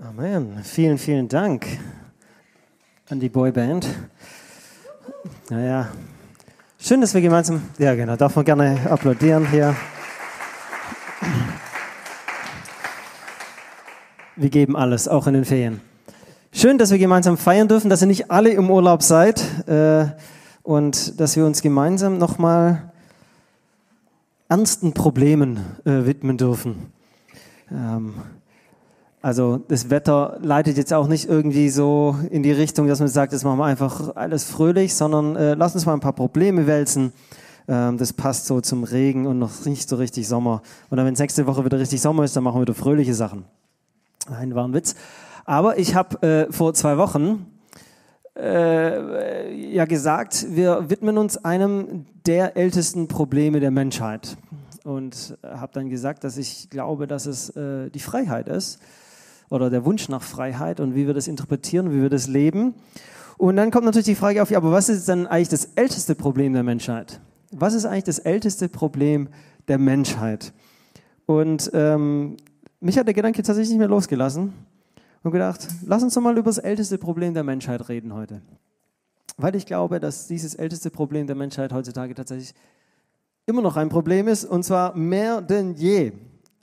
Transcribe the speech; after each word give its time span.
Amen. 0.00 0.60
Vielen, 0.62 0.96
vielen 0.96 1.26
Dank 1.26 1.66
an 3.10 3.18
die 3.18 3.28
Boyband. 3.28 3.84
Naja, 5.50 5.88
schön, 6.78 7.00
dass 7.00 7.14
wir 7.14 7.20
gemeinsam, 7.20 7.62
ja 7.78 7.96
genau, 7.96 8.14
darf 8.14 8.36
man 8.36 8.44
gerne 8.44 8.78
applaudieren 8.88 9.50
hier. 9.50 9.74
Wir 14.36 14.50
geben 14.50 14.76
alles, 14.76 15.08
auch 15.08 15.26
in 15.26 15.34
den 15.34 15.44
Ferien. 15.44 15.80
Schön, 16.52 16.78
dass 16.78 16.92
wir 16.92 16.98
gemeinsam 16.98 17.36
feiern 17.36 17.66
dürfen, 17.66 17.90
dass 17.90 18.00
ihr 18.00 18.06
nicht 18.06 18.30
alle 18.30 18.50
im 18.50 18.70
Urlaub 18.70 19.02
seid 19.02 19.42
äh, 19.66 20.06
und 20.62 21.18
dass 21.18 21.34
wir 21.34 21.44
uns 21.44 21.60
gemeinsam 21.60 22.18
nochmal 22.18 22.92
ernsten 24.48 24.94
Problemen 24.94 25.56
äh, 25.84 26.06
widmen 26.06 26.38
dürfen. 26.38 26.92
Ähm, 27.72 28.14
also 29.20 29.58
das 29.68 29.90
Wetter 29.90 30.38
leitet 30.42 30.76
jetzt 30.76 30.92
auch 30.94 31.08
nicht 31.08 31.28
irgendwie 31.28 31.70
so 31.70 32.16
in 32.30 32.42
die 32.44 32.52
Richtung, 32.52 32.86
dass 32.86 33.00
man 33.00 33.08
sagt, 33.08 33.32
jetzt 33.32 33.44
machen 33.44 33.58
wir 33.58 33.64
einfach 33.64 34.14
alles 34.14 34.44
fröhlich, 34.44 34.94
sondern 34.94 35.34
äh, 35.34 35.54
lass 35.54 35.74
uns 35.74 35.86
mal 35.86 35.94
ein 35.94 36.00
paar 36.00 36.12
Probleme 36.12 36.68
wälzen. 36.68 37.12
Ähm, 37.66 37.98
das 37.98 38.12
passt 38.12 38.46
so 38.46 38.60
zum 38.60 38.84
Regen 38.84 39.26
und 39.26 39.40
noch 39.40 39.64
nicht 39.64 39.88
so 39.88 39.96
richtig 39.96 40.28
Sommer. 40.28 40.62
Und 40.88 40.98
dann, 40.98 41.06
wenn 41.06 41.14
es 41.14 41.20
nächste 41.20 41.46
Woche 41.48 41.64
wieder 41.64 41.80
richtig 41.80 42.00
Sommer 42.00 42.22
ist, 42.24 42.36
dann 42.36 42.44
machen 42.44 42.58
wir 42.58 42.62
wieder 42.62 42.74
fröhliche 42.74 43.14
Sachen. 43.14 43.44
Ein 44.30 44.54
war 44.54 44.66
ein 44.66 44.72
Witz. 44.72 44.94
Aber 45.44 45.78
ich 45.78 45.96
habe 45.96 46.22
äh, 46.22 46.52
vor 46.52 46.74
zwei 46.74 46.96
Wochen 46.96 47.46
äh, 48.36 49.52
ja 49.72 49.84
gesagt, 49.86 50.46
wir 50.50 50.90
widmen 50.90 51.18
uns 51.18 51.44
einem 51.44 52.06
der 52.24 52.56
ältesten 52.56 53.08
Probleme 53.08 53.58
der 53.58 53.72
Menschheit. 53.72 54.36
Und 54.84 55.36
habe 55.42 55.72
dann 55.74 55.90
gesagt, 55.90 56.22
dass 56.22 56.36
ich 56.38 56.70
glaube, 56.70 57.08
dass 57.08 57.26
es 57.26 57.50
äh, 57.56 57.90
die 57.90 57.98
Freiheit 57.98 58.46
ist 58.46 58.78
oder 59.50 59.70
der 59.70 59.84
Wunsch 59.84 60.08
nach 60.08 60.22
Freiheit 60.22 60.80
und 60.80 60.94
wie 60.94 61.06
wir 61.06 61.14
das 61.14 61.28
interpretieren, 61.28 61.92
wie 61.92 62.02
wir 62.02 62.10
das 62.10 62.26
leben. 62.26 62.74
Und 63.36 63.56
dann 63.56 63.70
kommt 63.70 63.84
natürlich 63.84 64.06
die 64.06 64.14
Frage 64.14 64.42
auf, 64.42 64.50
ja, 64.50 64.58
aber 64.58 64.72
was 64.72 64.88
ist 64.88 65.08
dann 65.08 65.26
eigentlich 65.26 65.48
das 65.48 65.66
älteste 65.76 66.14
Problem 66.14 66.52
der 66.52 66.64
Menschheit? 66.64 67.20
Was 67.50 67.74
ist 67.74 67.86
eigentlich 67.86 68.04
das 68.04 68.18
älteste 68.18 68.68
Problem 68.68 69.28
der 69.68 69.78
Menschheit? 69.78 70.52
Und 71.26 71.70
ähm, 71.72 72.36
mich 72.80 72.98
hat 72.98 73.06
der 73.06 73.14
Gedanke 73.14 73.42
tatsächlich 73.42 73.70
nicht 73.70 73.78
mehr 73.78 73.88
losgelassen 73.88 74.52
und 75.22 75.32
gedacht, 75.32 75.66
lass 75.86 76.02
uns 76.02 76.14
doch 76.14 76.20
mal 76.20 76.36
über 76.36 76.48
das 76.48 76.58
älteste 76.58 76.98
Problem 76.98 77.34
der 77.34 77.44
Menschheit 77.44 77.88
reden 77.88 78.14
heute. 78.14 78.42
Weil 79.36 79.54
ich 79.54 79.66
glaube, 79.66 80.00
dass 80.00 80.26
dieses 80.26 80.54
älteste 80.54 80.90
Problem 80.90 81.26
der 81.26 81.36
Menschheit 81.36 81.72
heutzutage 81.72 82.14
tatsächlich 82.14 82.54
immer 83.46 83.62
noch 83.62 83.76
ein 83.76 83.88
Problem 83.88 84.28
ist 84.28 84.44
und 84.44 84.64
zwar 84.64 84.96
mehr 84.96 85.40
denn 85.40 85.74
je. 85.74 86.12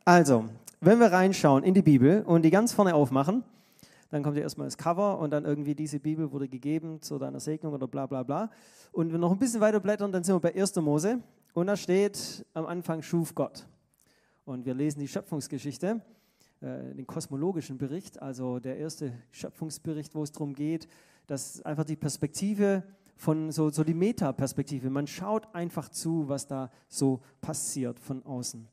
Also, 0.03 0.45
wenn 0.81 0.99
wir 0.99 1.11
reinschauen 1.11 1.63
in 1.63 1.73
die 1.73 1.81
Bibel 1.81 2.23
und 2.23 2.43
die 2.43 2.51
ganz 2.51 2.73
vorne 2.73 2.95
aufmachen, 2.95 3.43
dann 4.11 4.23
kommt 4.23 4.37
ja 4.37 4.43
erstmal 4.43 4.67
das 4.67 4.77
Cover 4.77 5.19
und 5.19 5.31
dann 5.31 5.45
irgendwie 5.45 5.75
diese 5.75 5.99
Bibel 5.99 6.31
wurde 6.31 6.47
gegeben 6.47 7.01
zu 7.01 7.17
deiner 7.17 7.39
Segnung 7.39 7.73
oder 7.73 7.87
bla 7.87 8.05
bla 8.05 8.23
bla. 8.23 8.49
Und 8.91 9.07
wenn 9.07 9.13
wir 9.13 9.19
noch 9.19 9.31
ein 9.31 9.39
bisschen 9.39 9.61
weiter 9.61 9.79
blättern, 9.79 10.11
dann 10.11 10.23
sind 10.23 10.35
wir 10.35 10.39
bei 10.39 10.55
1. 10.55 10.75
Mose 10.77 11.19
und 11.53 11.67
da 11.67 11.75
steht, 11.75 12.45
am 12.53 12.65
Anfang 12.65 13.01
schuf 13.01 13.35
Gott. 13.35 13.67
Und 14.45 14.65
wir 14.65 14.73
lesen 14.73 14.99
die 14.99 15.07
Schöpfungsgeschichte, 15.07 16.01
äh, 16.61 16.93
den 16.93 17.07
kosmologischen 17.07 17.77
Bericht, 17.77 18.21
also 18.21 18.59
der 18.59 18.77
erste 18.77 19.11
Schöpfungsbericht, 19.31 20.13
wo 20.13 20.23
es 20.23 20.31
darum 20.31 20.53
geht, 20.53 20.87
dass 21.27 21.61
einfach 21.63 21.83
die 21.83 21.95
Perspektive 21.95 22.83
von 23.17 23.51
so, 23.51 23.69
so 23.69 23.83
die 23.83 23.93
Metaperspektive, 23.93 24.89
man 24.89 25.07
schaut 25.07 25.53
einfach 25.55 25.89
zu, 25.89 26.27
was 26.27 26.47
da 26.47 26.69
so 26.87 27.21
passiert 27.41 27.99
von 27.99 28.23
außen. 28.25 28.67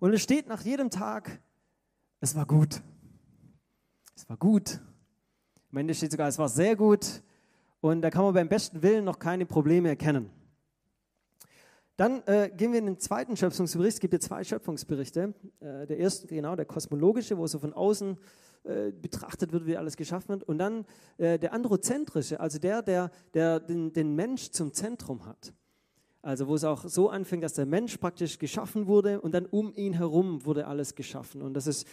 Und 0.00 0.14
es 0.14 0.22
steht 0.22 0.48
nach 0.48 0.62
jedem 0.62 0.90
Tag, 0.90 1.40
es 2.20 2.34
war 2.34 2.46
gut. 2.46 2.80
Es 4.16 4.28
war 4.28 4.38
gut. 4.38 4.80
Am 5.70 5.78
Ende 5.78 5.94
steht 5.94 6.10
sogar, 6.10 6.26
es 6.28 6.38
war 6.38 6.48
sehr 6.48 6.74
gut. 6.74 7.22
Und 7.82 8.02
da 8.02 8.10
kann 8.10 8.24
man 8.24 8.34
beim 8.34 8.48
besten 8.48 8.82
Willen 8.82 9.04
noch 9.04 9.18
keine 9.18 9.46
Probleme 9.46 9.90
erkennen. 9.90 10.30
Dann 11.96 12.22
äh, 12.26 12.50
gehen 12.56 12.72
wir 12.72 12.78
in 12.78 12.86
den 12.86 12.98
zweiten 12.98 13.36
Schöpfungsbericht. 13.36 13.94
Es 13.94 14.00
gibt 14.00 14.14
ja 14.14 14.20
zwei 14.20 14.42
Schöpfungsberichte. 14.42 15.34
Äh, 15.60 15.86
der 15.86 15.98
erste, 15.98 16.26
genau, 16.28 16.56
der 16.56 16.64
kosmologische, 16.64 17.36
wo 17.36 17.46
so 17.46 17.58
von 17.58 17.74
außen 17.74 18.16
äh, 18.64 18.92
betrachtet 18.92 19.52
wird, 19.52 19.66
wie 19.66 19.76
alles 19.76 19.98
geschaffen 19.98 20.30
wird. 20.30 20.44
Und 20.44 20.56
dann 20.56 20.86
äh, 21.18 21.38
der 21.38 21.52
androzentrische, 21.52 22.40
also 22.40 22.58
der, 22.58 22.80
der, 22.80 23.10
der 23.34 23.60
den, 23.60 23.92
den 23.92 24.14
Mensch 24.14 24.50
zum 24.50 24.72
Zentrum 24.72 25.26
hat. 25.26 25.52
Also 26.22 26.48
wo 26.48 26.54
es 26.54 26.64
auch 26.64 26.84
so 26.86 27.08
anfängt, 27.08 27.42
dass 27.42 27.54
der 27.54 27.66
Mensch 27.66 27.96
praktisch 27.96 28.38
geschaffen 28.38 28.86
wurde 28.86 29.20
und 29.20 29.32
dann 29.32 29.46
um 29.46 29.72
ihn 29.74 29.94
herum 29.94 30.44
wurde 30.44 30.66
alles 30.66 30.94
geschaffen. 30.94 31.40
Und 31.40 31.54
das 31.54 31.66
ist 31.66 31.86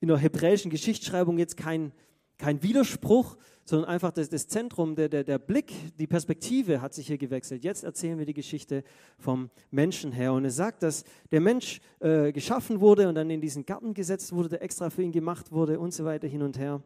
in 0.00 0.08
der 0.08 0.16
hebräischen 0.16 0.70
Geschichtsschreibung 0.70 1.38
jetzt 1.38 1.56
kein, 1.56 1.92
kein 2.38 2.62
Widerspruch, 2.62 3.36
sondern 3.64 3.90
einfach 3.90 4.12
das, 4.12 4.30
das 4.30 4.48
Zentrum, 4.48 4.96
der, 4.96 5.08
der, 5.08 5.24
der 5.24 5.38
Blick, 5.38 5.72
die 5.98 6.06
Perspektive 6.06 6.80
hat 6.80 6.94
sich 6.94 7.06
hier 7.06 7.18
gewechselt. 7.18 7.62
Jetzt 7.62 7.84
erzählen 7.84 8.18
wir 8.18 8.26
die 8.26 8.34
Geschichte 8.34 8.82
vom 9.18 9.50
Menschen 9.70 10.10
her. 10.10 10.32
Und 10.32 10.44
es 10.44 10.56
sagt, 10.56 10.82
dass 10.82 11.04
der 11.30 11.40
Mensch 11.40 11.80
äh, 12.00 12.32
geschaffen 12.32 12.80
wurde 12.80 13.08
und 13.08 13.14
dann 13.14 13.30
in 13.30 13.40
diesen 13.40 13.66
Garten 13.66 13.94
gesetzt 13.94 14.32
wurde, 14.32 14.48
der 14.48 14.62
extra 14.62 14.90
für 14.90 15.02
ihn 15.02 15.12
gemacht 15.12 15.52
wurde 15.52 15.78
und 15.78 15.92
so 15.92 16.04
weiter 16.04 16.26
hin 16.26 16.42
und 16.42 16.58
her. 16.58 16.82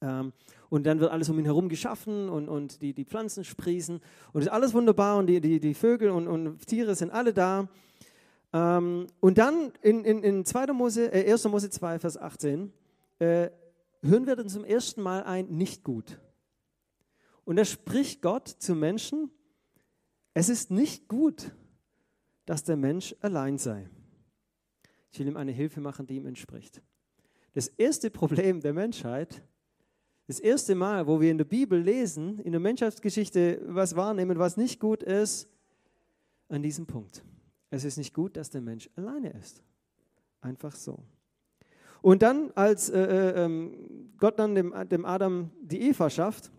Ähm, 0.00 0.32
und 0.68 0.86
dann 0.86 1.00
wird 1.00 1.10
alles 1.10 1.28
um 1.28 1.38
ihn 1.38 1.44
herum 1.44 1.68
geschaffen 1.68 2.28
und, 2.28 2.48
und 2.48 2.80
die, 2.80 2.94
die 2.94 3.04
Pflanzen 3.04 3.44
sprießen 3.44 4.00
und 4.32 4.40
ist 4.40 4.48
alles 4.48 4.72
wunderbar 4.72 5.18
und 5.18 5.26
die, 5.26 5.40
die, 5.40 5.60
die 5.60 5.74
Vögel 5.74 6.10
und, 6.10 6.28
und 6.28 6.66
Tiere 6.66 6.94
sind 6.94 7.10
alle 7.10 7.34
da. 7.34 7.68
Ähm, 8.52 9.06
und 9.20 9.38
dann 9.38 9.72
in, 9.82 10.04
in, 10.04 10.22
in 10.22 10.44
2. 10.44 10.68
Mose, 10.72 11.12
äh, 11.12 11.30
1. 11.30 11.44
Mose 11.44 11.70
2, 11.70 11.98
Vers 11.98 12.16
18, 12.16 12.72
äh, 13.18 13.50
hören 14.02 14.26
wir 14.26 14.36
dann 14.36 14.48
zum 14.48 14.64
ersten 14.64 15.02
Mal 15.02 15.24
ein 15.24 15.48
nicht 15.48 15.84
gut. 15.84 16.20
Und 17.44 17.56
da 17.56 17.64
spricht 17.64 18.22
Gott 18.22 18.48
zu 18.48 18.74
Menschen, 18.74 19.30
es 20.34 20.48
ist 20.48 20.70
nicht 20.70 21.08
gut, 21.08 21.52
dass 22.46 22.64
der 22.64 22.76
Mensch 22.76 23.14
allein 23.20 23.58
sei. 23.58 23.88
Ich 25.12 25.18
will 25.18 25.26
ihm 25.26 25.36
eine 25.36 25.52
Hilfe 25.52 25.80
machen, 25.80 26.06
die 26.06 26.16
ihm 26.16 26.26
entspricht. 26.26 26.80
Das 27.52 27.66
erste 27.66 28.10
Problem 28.10 28.60
der 28.60 28.72
Menschheit 28.72 29.34
ist, 29.34 29.42
das 30.30 30.38
erste 30.38 30.76
Mal, 30.76 31.08
wo 31.08 31.20
wir 31.20 31.28
in 31.28 31.38
der 31.38 31.44
Bibel 31.44 31.80
lesen, 31.80 32.38
in 32.38 32.52
der 32.52 32.60
Menschheitsgeschichte 32.60 33.60
was 33.66 33.96
wahrnehmen, 33.96 34.38
was 34.38 34.56
nicht 34.56 34.78
gut 34.78 35.02
ist, 35.02 35.48
an 36.48 36.62
diesem 36.62 36.86
Punkt. 36.86 37.24
Es 37.70 37.82
ist 37.82 37.96
nicht 37.96 38.14
gut, 38.14 38.36
dass 38.36 38.48
der 38.48 38.60
Mensch 38.60 38.88
alleine 38.94 39.30
ist. 39.30 39.60
Einfach 40.40 40.76
so. 40.76 41.00
Und 42.00 42.22
dann, 42.22 42.52
als 42.54 42.90
äh, 42.90 43.00
äh, 43.00 43.44
ähm, 43.44 44.12
Gott 44.18 44.38
dann 44.38 44.54
dem, 44.54 44.72
dem 44.88 45.04
Adam 45.04 45.50
die 45.62 45.80
Eva 45.88 46.08
schafft, 46.08 46.52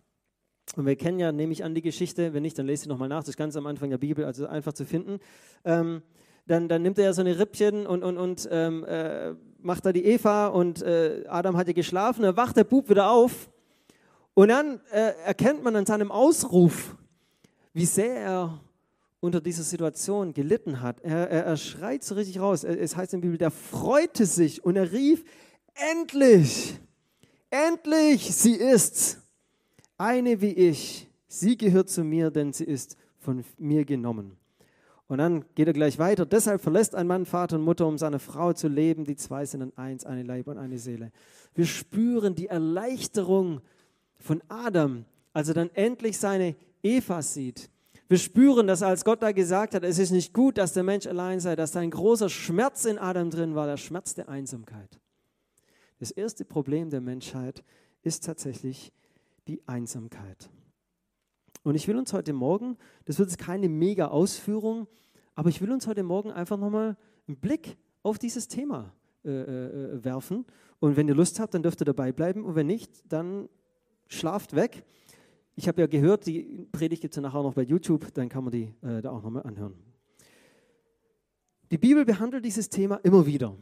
und 0.75 0.85
wir 0.85 0.97
kennen 0.97 1.19
ja, 1.19 1.31
nehme 1.31 1.53
ich 1.53 1.63
an, 1.63 1.73
die 1.73 1.81
Geschichte, 1.81 2.33
wenn 2.33 2.43
nicht, 2.43 2.59
dann 2.59 2.65
lese 2.65 2.83
ich 2.83 2.89
nochmal 2.89 3.07
nach, 3.07 3.21
das 3.21 3.29
ist 3.29 3.37
ganz 3.37 3.55
am 3.55 3.67
Anfang 3.67 3.89
der 3.89 3.99
Bibel, 3.99 4.25
also 4.25 4.47
einfach 4.47 4.73
zu 4.73 4.83
finden. 4.83 5.19
Ähm, 5.63 6.01
dann, 6.45 6.67
dann, 6.67 6.81
nimmt 6.81 6.97
er 6.97 7.05
ja 7.05 7.13
so 7.13 7.21
eine 7.21 7.39
Rippchen 7.39 7.87
und, 7.87 8.03
und, 8.03 8.17
und 8.17 8.49
ähm, 8.51 8.83
äh, 8.83 9.33
macht 9.59 9.85
da 9.85 9.93
die 9.93 10.03
Eva 10.03 10.47
und 10.47 10.81
äh, 10.81 11.23
Adam 11.29 11.55
hat 11.55 11.67
ja 11.67 11.73
geschlafen, 11.73 12.23
dann 12.23 12.35
wacht 12.35 12.57
der 12.57 12.65
Bub 12.65 12.89
wieder 12.89 13.09
auf 13.09 13.49
und 14.33 14.49
dann 14.49 14.79
äh, 14.91 15.13
erkennt 15.25 15.63
man 15.63 15.75
an 15.75 15.85
seinem 15.85 16.11
Ausruf, 16.11 16.95
wie 17.73 17.85
sehr 17.85 18.15
er 18.15 18.61
unter 19.19 19.39
dieser 19.39 19.63
Situation 19.63 20.33
gelitten 20.33 20.81
hat. 20.81 20.99
Er, 21.01 21.29
er, 21.29 21.45
er 21.45 21.57
schreit 21.57 22.03
so 22.03 22.15
richtig 22.15 22.39
raus. 22.39 22.63
Es 22.63 22.95
heißt 22.95 23.13
in 23.13 23.21
der 23.21 23.27
Bibel, 23.27 23.37
der 23.37 23.51
freute 23.51 24.25
sich 24.25 24.65
und 24.65 24.75
er 24.75 24.91
rief, 24.91 25.23
endlich, 25.75 26.79
endlich, 27.49 28.35
sie 28.35 28.55
ist 28.55 29.19
eine 29.97 30.41
wie 30.41 30.53
ich. 30.53 31.07
Sie 31.27 31.55
gehört 31.57 31.89
zu 31.89 32.03
mir, 32.03 32.31
denn 32.31 32.51
sie 32.51 32.65
ist 32.65 32.97
von 33.19 33.45
mir 33.57 33.85
genommen. 33.85 34.37
Und 35.07 35.19
dann 35.19 35.45
geht 35.55 35.67
er 35.67 35.73
gleich 35.73 35.99
weiter. 35.99 36.25
Deshalb 36.25 36.61
verlässt 36.61 36.95
ein 36.95 37.05
Mann 37.05 37.25
Vater 37.25 37.57
und 37.57 37.63
Mutter, 37.63 37.85
um 37.85 37.97
seine 37.97 38.19
Frau 38.19 38.53
zu 38.53 38.67
leben. 38.67 39.05
Die 39.05 39.15
zwei 39.15 39.45
sind 39.45 39.59
dann 39.59 39.73
eins, 39.75 40.05
eine 40.05 40.23
Leib 40.23 40.47
und 40.47 40.57
eine 40.57 40.79
Seele. 40.79 41.11
Wir 41.53 41.65
spüren 41.65 42.33
die 42.33 42.47
Erleichterung 42.47 43.61
von 44.21 44.41
Adam, 44.47 45.05
als 45.33 45.47
er 45.47 45.53
dann 45.53 45.69
endlich 45.73 46.17
seine 46.17 46.55
Eva 46.83 47.21
sieht. 47.21 47.69
Wir 48.07 48.17
spüren, 48.17 48.67
dass 48.67 48.83
als 48.83 49.05
Gott 49.05 49.23
da 49.23 49.31
gesagt 49.31 49.73
hat, 49.73 49.83
es 49.83 49.97
ist 49.97 50.11
nicht 50.11 50.33
gut, 50.33 50.57
dass 50.57 50.73
der 50.73 50.83
Mensch 50.83 51.07
allein 51.07 51.39
sei, 51.39 51.55
dass 51.55 51.71
da 51.71 51.79
ein 51.79 51.91
großer 51.91 52.27
Schmerz 52.27 52.85
in 52.85 52.97
Adam 52.97 53.29
drin 53.29 53.55
war, 53.55 53.67
der 53.67 53.77
Schmerz 53.77 54.13
der 54.13 54.27
Einsamkeit. 54.27 54.99
Das 55.99 56.11
erste 56.11 56.43
Problem 56.43 56.89
der 56.89 56.99
Menschheit 56.99 57.63
ist 58.01 58.25
tatsächlich 58.25 58.91
die 59.47 59.61
Einsamkeit. 59.65 60.49
Und 61.63 61.75
ich 61.75 61.87
will 61.87 61.95
uns 61.95 62.11
heute 62.11 62.33
Morgen, 62.33 62.77
das 63.05 63.19
wird 63.19 63.29
jetzt 63.29 63.39
keine 63.39 63.69
mega 63.69 64.07
Ausführung, 64.07 64.87
aber 65.35 65.49
ich 65.49 65.61
will 65.61 65.71
uns 65.71 65.87
heute 65.87 66.03
Morgen 66.03 66.31
einfach 66.31 66.57
nochmal 66.57 66.97
einen 67.27 67.37
Blick 67.37 67.77
auf 68.03 68.17
dieses 68.17 68.47
Thema 68.47 68.93
äh, 69.23 69.29
äh, 69.29 70.03
werfen. 70.03 70.45
Und 70.79 70.97
wenn 70.97 71.07
ihr 71.07 71.15
Lust 71.15 71.39
habt, 71.39 71.53
dann 71.53 71.63
dürft 71.63 71.81
ihr 71.81 71.85
dabei 71.85 72.11
bleiben. 72.11 72.43
Und 72.43 72.55
wenn 72.55 72.67
nicht, 72.67 72.91
dann 73.07 73.47
schlaft 74.11 74.55
weg. 74.55 74.83
Ich 75.55 75.67
habe 75.67 75.81
ja 75.81 75.87
gehört, 75.87 76.25
die 76.25 76.67
Predigt 76.71 77.01
gibt 77.01 77.13
es 77.13 77.15
ja 77.15 77.21
nachher 77.21 77.43
noch 77.43 77.53
bei 77.53 77.63
YouTube, 77.63 78.13
dann 78.13 78.29
kann 78.29 78.43
man 78.43 78.51
die 78.51 78.73
äh, 78.81 79.01
da 79.01 79.11
auch 79.11 79.21
nochmal 79.21 79.43
anhören. 79.43 79.73
Die 81.71 81.77
Bibel 81.77 82.03
behandelt 82.05 82.43
dieses 82.43 82.69
Thema 82.69 82.99
immer 83.03 83.25
wieder. 83.25 83.55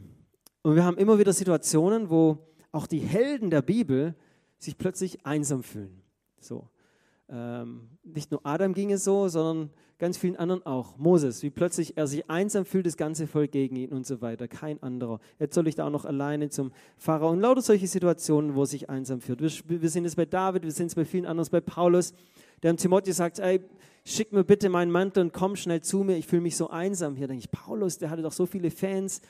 Und 0.62 0.76
wir 0.76 0.84
haben 0.84 0.98
immer 0.98 1.20
wieder 1.20 1.34
Situationen, 1.34 2.10
wo 2.10 2.38
auch 2.72 2.88
die 2.88 3.00
Helden 3.00 3.50
der 3.50 3.62
Bibel 3.62 4.16
sich 4.58 4.78
plötzlich 4.78 5.26
einsam 5.26 5.64
fühlen. 5.64 6.02
So. 6.40 6.68
Ähm, 7.30 7.90
nicht 8.04 8.32
nur 8.32 8.46
Adam 8.46 8.74
ging 8.74 8.92
es 8.92 9.04
so, 9.04 9.28
sondern 9.28 9.70
ganz 10.00 10.18
vielen 10.18 10.38
anderen 10.38 10.66
auch. 10.66 10.98
Moses, 10.98 11.44
wie 11.44 11.50
plötzlich 11.50 11.98
er 11.98 12.08
sich 12.08 12.30
einsam 12.30 12.66
fühlt, 12.66 12.86
das 12.86 12.98
ganze 12.98 13.28
Volk 13.28 13.52
gegen 13.52 13.76
ihn 13.76 13.92
und 13.92 14.08
so 14.08 14.22
weiter. 14.22 14.48
Kein 14.48 14.82
anderer. 14.82 15.20
Jetzt 15.38 15.54
soll 15.54 15.68
ich 15.68 15.76
da 15.76 15.86
auch 15.86 15.92
noch 15.92 16.06
alleine 16.06 16.50
zum 16.50 16.72
Pharao. 16.98 17.30
Und 17.30 17.42
lauter 17.42 17.62
solche 17.62 17.86
Situationen, 17.86 18.56
wo 18.56 18.64
er 18.64 18.66
sich 18.66 18.90
einsam 18.90 19.22
fühlt. 19.22 19.42
Wir, 19.42 19.82
wir 19.82 19.90
sehen 19.90 20.06
es 20.06 20.16
bei 20.16 20.26
David, 20.26 20.64
wir 20.64 20.72
sehen 20.72 20.88
es 20.88 20.96
bei 20.96 21.06
vielen 21.06 21.26
anderen, 21.26 21.50
bei 21.52 21.62
Paulus, 21.62 22.14
der 22.64 22.72
im 22.72 22.78
Timotheus 22.78 23.18
sagt, 23.18 23.40
ey, 23.40 23.60
schick 24.06 24.32
mir 24.32 24.44
bitte 24.44 24.70
meinen 24.70 24.92
Mantel 24.92 25.24
und 25.24 25.34
komm 25.34 25.56
schnell 25.56 25.82
zu 25.82 26.04
mir, 26.04 26.16
ich 26.16 26.28
fühle 26.28 26.42
mich 26.42 26.56
so 26.56 26.70
einsam. 26.70 27.16
Hier 27.16 27.28
denke 27.28 27.44
ich, 27.44 27.52
Paulus, 27.52 27.98
der 27.98 28.10
hatte 28.10 28.22
doch 28.22 28.32
so 28.32 28.46
viele 28.46 28.72
Fans. 28.72 29.22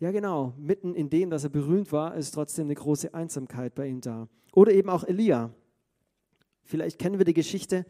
Ja 0.00 0.10
genau, 0.10 0.54
mitten 0.56 0.94
in 0.94 1.10
dem, 1.10 1.28
dass 1.28 1.44
er 1.44 1.50
berühmt 1.50 1.92
war, 1.92 2.14
ist 2.14 2.32
trotzdem 2.32 2.66
eine 2.66 2.74
große 2.74 3.12
Einsamkeit 3.12 3.74
bei 3.74 3.86
ihm 3.86 4.00
da. 4.00 4.28
Oder 4.54 4.72
eben 4.72 4.88
auch 4.88 5.04
Elia. 5.04 5.50
Vielleicht 6.64 6.98
kennen 6.98 7.18
wir 7.18 7.24
die 7.24 7.34
Geschichte, 7.34 7.84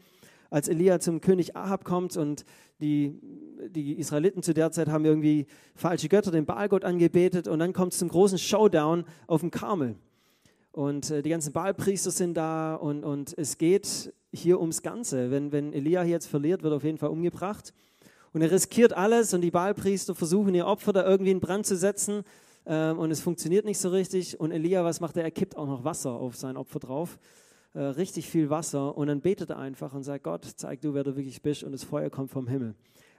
als 0.49 0.67
Elia 0.67 0.99
zum 0.99 1.21
König 1.21 1.55
Ahab 1.55 1.83
kommt 1.83 2.17
und 2.17 2.45
die, 2.81 3.19
die 3.69 3.99
Israeliten 3.99 4.41
zu 4.41 4.53
der 4.53 4.71
Zeit 4.71 4.87
haben 4.87 5.05
irgendwie 5.05 5.47
falsche 5.75 6.09
Götter, 6.09 6.31
den 6.31 6.45
Baalgott 6.45 6.85
angebetet 6.85 7.47
und 7.47 7.59
dann 7.59 7.73
kommt 7.73 7.93
es 7.93 7.99
zum 7.99 8.09
großen 8.09 8.37
Showdown 8.37 9.05
auf 9.27 9.41
dem 9.41 9.51
Karmel. 9.51 9.95
Und 10.71 11.11
äh, 11.11 11.21
die 11.21 11.29
ganzen 11.29 11.51
Baalpriester 11.51 12.11
sind 12.11 12.35
da 12.35 12.75
und, 12.75 13.03
und 13.03 13.37
es 13.37 13.57
geht 13.57 14.13
hier 14.31 14.59
ums 14.59 14.81
Ganze. 14.81 15.31
Wenn, 15.31 15.51
wenn 15.51 15.73
Elia 15.73 16.03
hier 16.03 16.13
jetzt 16.13 16.27
verliert, 16.27 16.63
wird 16.63 16.73
er 16.73 16.77
auf 16.77 16.83
jeden 16.83 16.97
Fall 16.97 17.09
umgebracht. 17.09 17.73
Und 18.31 18.41
er 18.41 18.51
riskiert 18.51 18.93
alles 18.93 19.33
und 19.33 19.41
die 19.41 19.51
Baalpriester 19.51 20.13
versuchen 20.13 20.53
ihr 20.53 20.67
Opfer 20.67 20.93
da 20.93 21.03
irgendwie 21.03 21.31
in 21.31 21.39
Brand 21.39 21.65
zu 21.65 21.75
setzen 21.75 22.23
ähm, 22.65 22.99
und 22.99 23.11
es 23.11 23.21
funktioniert 23.21 23.65
nicht 23.65 23.79
so 23.79 23.89
richtig. 23.89 24.39
Und 24.39 24.51
Elia, 24.51 24.83
was 24.83 24.99
macht 24.99 25.17
er? 25.17 25.23
Er 25.23 25.31
kippt 25.31 25.57
auch 25.57 25.67
noch 25.67 25.83
Wasser 25.83 26.11
auf 26.11 26.35
sein 26.35 26.55
Opfer 26.55 26.79
drauf. 26.79 27.17
Äh, 27.73 27.81
richtig 27.81 28.27
viel 28.27 28.49
Wasser 28.49 28.97
und 28.97 29.07
dann 29.07 29.21
betet 29.21 29.51
er 29.51 29.59
einfach 29.59 29.93
und 29.93 30.03
sagt, 30.03 30.23
Gott, 30.23 30.43
zeig 30.55 30.81
du, 30.81 30.95
wer 30.95 31.03
du 31.03 31.15
wirklich 31.15 31.41
bist 31.41 31.63
und 31.63 31.71
das 31.71 31.83
Feuer 31.83 32.09
kommt 32.09 32.31
vom 32.31 32.47
Himmel. 32.47 32.73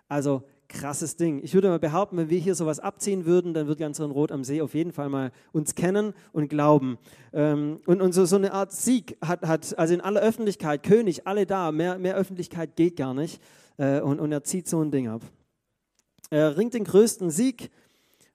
Also 0.08 0.42
krasses 0.66 1.16
Ding. 1.16 1.40
Ich 1.44 1.54
würde 1.54 1.68
mal 1.68 1.78
behaupten, 1.78 2.16
wenn 2.16 2.30
wir 2.30 2.38
hier 2.38 2.56
sowas 2.56 2.80
abziehen 2.80 3.26
würden, 3.26 3.54
dann 3.54 3.68
wird 3.68 3.78
ganz 3.78 4.00
Rot 4.00 4.32
am 4.32 4.42
See 4.42 4.60
auf 4.60 4.74
jeden 4.74 4.90
Fall 4.92 5.08
mal 5.08 5.30
uns 5.52 5.76
kennen 5.76 6.14
und 6.32 6.48
glauben. 6.48 6.98
Ähm, 7.32 7.80
und 7.86 8.02
und 8.02 8.12
so, 8.12 8.24
so 8.24 8.36
eine 8.36 8.52
Art 8.52 8.72
Sieg 8.72 9.16
hat, 9.24 9.46
hat, 9.46 9.78
also 9.78 9.94
in 9.94 10.00
aller 10.00 10.20
Öffentlichkeit, 10.20 10.82
König, 10.82 11.28
alle 11.28 11.46
da, 11.46 11.70
mehr, 11.70 11.98
mehr 11.98 12.16
Öffentlichkeit 12.16 12.74
geht 12.74 12.96
gar 12.96 13.14
nicht. 13.14 13.40
Äh, 13.76 14.00
und, 14.00 14.18
und 14.18 14.32
er 14.32 14.42
zieht 14.42 14.68
so 14.68 14.82
ein 14.82 14.90
Ding 14.90 15.06
ab. 15.06 15.22
Er 16.30 16.56
ringt 16.56 16.74
den 16.74 16.84
größten 16.84 17.30
Sieg 17.30 17.70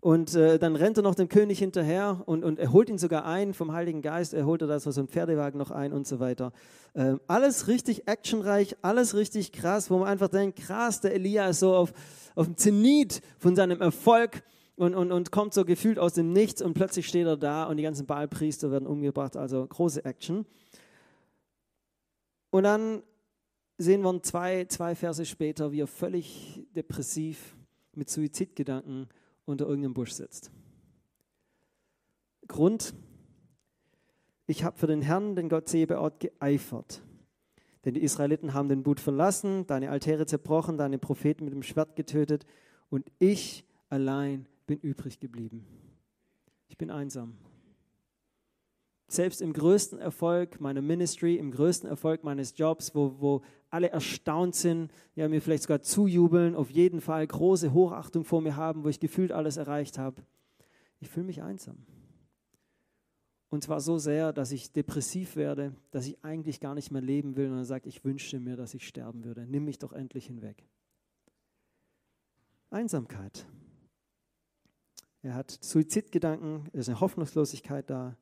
und 0.06 0.36
äh, 0.36 0.60
dann 0.60 0.76
rennt 0.76 0.98
er 0.98 1.02
noch 1.02 1.16
dem 1.16 1.30
König 1.30 1.58
hinterher 1.58 2.22
und, 2.28 2.44
und 2.44 2.60
er 2.60 2.72
holt 2.72 2.90
ihn 2.90 3.00
sogar 3.00 3.26
ein 3.26 3.56
vom 3.56 3.72
Heiligen 3.72 4.04
Geist. 4.04 4.36
Er 4.36 4.46
holt 4.46 4.62
er 4.62 4.68
da 4.68 4.80
so 4.80 4.92
einen 5.00 5.08
Pferdewagen 5.08 5.58
noch 5.58 5.72
ein 5.72 5.94
und 5.94 6.06
so 6.06 6.20
weiter. 6.20 6.54
Ähm, 6.94 7.20
alles 7.26 7.68
richtig 7.68 8.08
actionreich, 8.08 8.76
alles 8.84 9.16
richtig 9.16 9.52
krass, 9.52 9.90
wo 9.90 9.98
man 9.98 10.08
einfach 10.08 10.28
denkt, 10.28 10.60
krass, 10.60 11.02
der 11.02 11.16
Elia 11.16 11.48
ist 11.48 11.60
so 11.60 11.74
auf, 11.76 11.92
auf 12.36 12.46
dem 12.46 12.56
Zenit 12.56 13.24
von 13.40 13.56
seinem 13.56 13.82
Erfolg 13.82 14.44
und, 14.76 14.94
und, 14.94 15.12
und 15.12 15.32
kommt 15.32 15.56
so 15.56 15.66
gefühlt 15.66 15.98
aus 15.98 16.14
dem 16.14 16.34
Nichts 16.34 16.62
und 16.62 16.76
plötzlich 16.76 17.08
steht 17.08 17.26
er 17.26 17.36
da 17.36 17.64
und 17.64 17.78
die 17.78 17.84
ganzen 17.84 18.06
Baalpriester 18.06 18.70
werden 18.70 18.86
umgebracht. 18.86 19.36
Also 19.36 19.66
große 19.66 20.06
Action. 20.06 20.46
Und 22.52 22.62
dann 22.62 23.02
sehen 23.80 24.04
wir 24.04 24.22
zwei, 24.22 24.66
zwei 24.66 24.94
Verse 24.94 25.26
später, 25.26 25.72
wie 25.72 25.82
er 25.82 25.88
völlig 25.88 26.64
depressiv 26.76 27.56
mit 27.96 28.08
Suizidgedanken 28.12 29.10
unter 29.46 29.66
irgendeinem 29.66 29.94
Busch 29.94 30.12
sitzt. 30.12 30.52
Grund, 32.48 32.94
ich 34.48 34.64
habe 34.64 34.78
für 34.78 34.88
den 34.88 35.02
Herrn, 35.02 35.36
den 35.36 35.50
Gott 35.50 35.68
Zebeot, 35.68 36.20
geeifert. 36.20 37.02
Denn 37.84 37.94
die 37.94 38.02
Israeliten 38.02 38.54
haben 38.54 38.70
den 38.70 38.84
Bund 38.84 39.00
verlassen, 39.00 39.68
deine 39.68 39.92
Altäre 39.92 40.26
zerbrochen, 40.26 40.78
deine 40.78 40.98
Propheten 40.98 41.46
mit 41.46 41.54
dem 41.54 41.64
Schwert 41.64 41.96
getötet 41.96 42.46
und 42.90 43.12
ich 43.20 43.66
allein 43.90 44.48
bin 44.66 44.80
übrig 44.80 45.20
geblieben. 45.20 45.66
Ich 46.68 46.78
bin 46.78 46.90
einsam. 46.90 47.38
Selbst 49.08 49.42
im 49.42 49.54
größten 49.54 50.00
Erfolg 50.00 50.60
meiner 50.60 50.82
Ministry, 50.82 51.36
im 51.36 51.52
größten 51.52 51.88
Erfolg 51.88 52.24
meines 52.24 52.58
Jobs, 52.58 52.96
wo, 52.96 53.16
wo 53.20 53.42
alle 53.70 53.90
erstaunt 53.90 54.56
sind, 54.56 54.92
ja, 55.16 55.28
mir 55.28 55.42
vielleicht 55.42 55.64
sogar 55.64 55.82
zujubeln, 55.82 56.56
auf 56.56 56.72
jeden 56.72 57.02
Fall 57.02 57.26
große 57.26 57.74
Hochachtung 57.74 58.24
vor 58.24 58.42
mir 58.42 58.56
haben, 58.56 58.84
wo 58.84 58.90
ich 58.90 59.00
gefühlt 59.00 59.32
alles 59.32 59.58
erreicht 59.58 59.98
habe. 59.98 60.24
Ich 61.00 61.10
fühle 61.10 61.28
mich 61.28 61.44
einsam. 61.44 61.86
Und 63.50 63.64
zwar 63.64 63.80
so 63.80 63.98
sehr, 63.98 64.34
dass 64.34 64.52
ich 64.52 64.72
depressiv 64.72 65.36
werde, 65.36 65.76
dass 65.92 66.08
ich 66.08 66.24
eigentlich 66.24 66.60
gar 66.60 66.74
nicht 66.74 66.92
mehr 66.92 67.02
leben 67.02 67.36
will 67.36 67.52
und 67.52 67.58
er 67.58 67.66
sagt, 67.66 67.86
ich 67.86 68.04
wünschte 68.04 68.40
mir, 68.40 68.56
dass 68.56 68.74
ich 68.74 68.88
sterben 68.88 69.24
würde. 69.24 69.46
Nimm 69.48 69.66
mich 69.66 69.78
doch 69.78 69.94
endlich 69.94 70.26
hinweg. 70.26 70.66
Einsamkeit. 72.70 73.46
Er 75.22 75.36
hat 75.36 75.58
Suizidgedanken, 75.62 76.70
es 76.74 76.82
ist 76.82 76.90
eine 76.90 77.00
Hoffnungslosigkeit 77.00 77.90
da, 77.90 78.18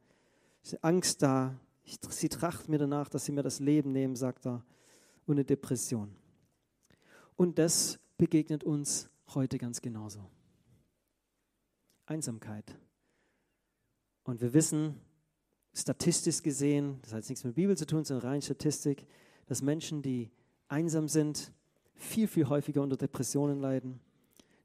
ist 0.63 0.83
Angst 0.83 1.21
da. 1.21 1.60
Ich, 1.83 2.00
sie 2.10 2.30
tracht 2.30 2.69
mir 2.69 2.77
danach, 2.77 3.10
dass 3.10 3.25
sie 3.25 3.31
mir 3.31 3.44
das 3.44 3.60
Leben 3.60 3.92
nehmen, 3.92 4.15
sagt 4.15 4.45
er 4.45 4.63
und 5.25 5.36
eine 5.36 5.45
Depression. 5.45 6.15
Und 7.36 7.60
das 7.60 8.00
begegnet 8.18 8.63
uns 8.63 9.10
heute 9.33 9.57
ganz 9.57 9.81
genauso. 9.81 10.30
Einsamkeit. 12.06 12.77
Und 14.24 14.42
wir 14.42 14.54
wissen, 14.54 15.00
statistisch 15.74 16.42
gesehen, 16.42 17.00
das 17.01 17.13
hat 17.13 17.27
nichts 17.27 17.44
mit 17.44 17.56
Bibel 17.56 17.75
zu 17.75 17.86
tun, 17.86 18.06
sondern 18.06 18.30
rein 18.30 18.42
Statistik, 18.42 19.06
dass 19.48 19.62
Menschen, 19.62 20.01
die 20.01 20.31
einsam 20.68 21.07
sind, 21.07 21.51
viel, 21.95 22.27
viel 22.27 22.48
häufiger 22.48 22.81
unter 22.81 22.98
Depressionen 22.98 23.59
leiden, 23.59 24.00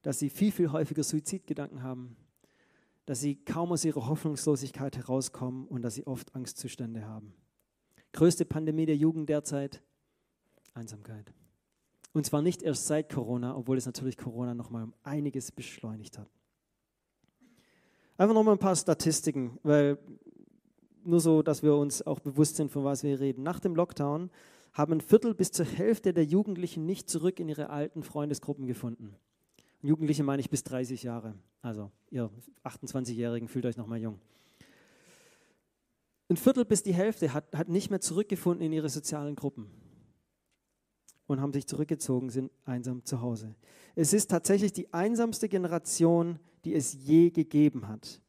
dass 0.03 0.19
sie 0.19 0.31
viel, 0.31 0.53
viel 0.53 0.71
häufiger 0.71 1.03
Suizidgedanken 1.03 1.83
haben, 1.83 2.17
dass 3.09 3.21
sie 3.21 3.37
kaum 3.37 3.73
aus 3.73 3.87
ihrer 3.87 4.07
Hoffnungslosigkeit 4.07 4.99
herauskommen 4.99 5.67
und 5.67 5.81
dass 5.81 5.95
sie 5.95 6.07
oft 6.07 6.35
Angstzustände 6.35 7.07
haben. 7.07 7.33
Größte 8.13 8.45
Pandemie 8.45 8.85
der 8.85 8.97
Jugend 8.97 9.31
derzeit, 9.31 9.83
Einsamkeit. 10.75 11.33
Und 12.13 12.27
zwar 12.27 12.43
nicht 12.43 12.63
erst 12.63 12.87
seit 12.87 13.11
Corona, 13.11 13.57
obwohl 13.57 13.79
es 13.79 13.87
natürlich 13.87 14.19
Corona 14.19 14.53
nochmal 14.53 14.83
um 14.83 14.95
einiges 15.05 15.51
beschleunigt 15.51 16.19
hat. 16.19 16.29
Einfach 18.19 18.35
nochmal 18.35 18.57
ein 18.57 18.59
paar 18.59 18.77
Statistiken, 18.77 19.59
weil 19.63 19.97
nur 21.03 21.21
so, 21.21 21.41
dass 21.41 21.63
wir 21.63 21.77
uns 21.77 22.07
auch 22.07 22.21
bewusst 22.21 22.57
sind, 22.57 22.71
von 22.71 22.85
was 22.85 23.05
wir 23.05 23.19
reden. 23.21 23.43
Nach 23.43 23.59
dem 23.59 23.75
Lockdown 23.75 24.31
haben 24.75 24.93
ein 24.93 25.01
Viertel 25.01 25.35
bis 25.35 25.51
zur 25.51 25.65
Hälfte 25.65 26.13
der 26.13 26.27
Jugendlichen 26.27 26.85
nicht 26.85 27.09
zurück 27.09 27.41
in 27.41 27.49
ihre 27.49 27.71
alten 27.71 28.03
Freundesgruppen 28.03 28.67
gefunden. 28.67 29.17
Jugendliche 29.83 30.25
meine 30.25 30.41
ich 30.41 30.51
bis 30.51 30.65
30 30.65 31.03
Jahre. 31.03 31.35
Also 31.63 31.91
ihr 32.11 32.31
28-Jährigen 32.65 33.49
fühlt 33.49 33.67
euch 33.67 33.77
nochmal 33.77 34.01
jung. 34.01 34.19
Ein 36.29 36.37
Viertel 36.37 36.65
bis 36.65 36.83
die 36.83 36.93
Hälfte 36.93 37.33
hat, 37.33 37.53
hat 37.55 37.69
nicht 37.69 37.91
mehr 37.91 38.01
zurückgefunden 38.01 38.67
in 38.67 38.73
ihre 38.73 38.89
sozialen 38.89 39.35
Gruppen 39.35 39.71
und 41.27 41.41
haben 41.41 41.53
sich 41.53 41.67
zurückgezogen, 41.67 42.31
sind 42.31 42.51
einsam 42.65 43.05
zu 43.05 43.21
Hause. 43.21 43.55
Es 43.95 44.13
ist 44.13 44.31
tatsächlich 44.31 44.73
die 44.73 44.93
einsamste 44.93 45.49
Generation, 45.49 46.39
die 46.65 46.75
es 46.75 46.93
je 46.93 47.31
gegeben 47.31 47.89
hat. 47.89 48.21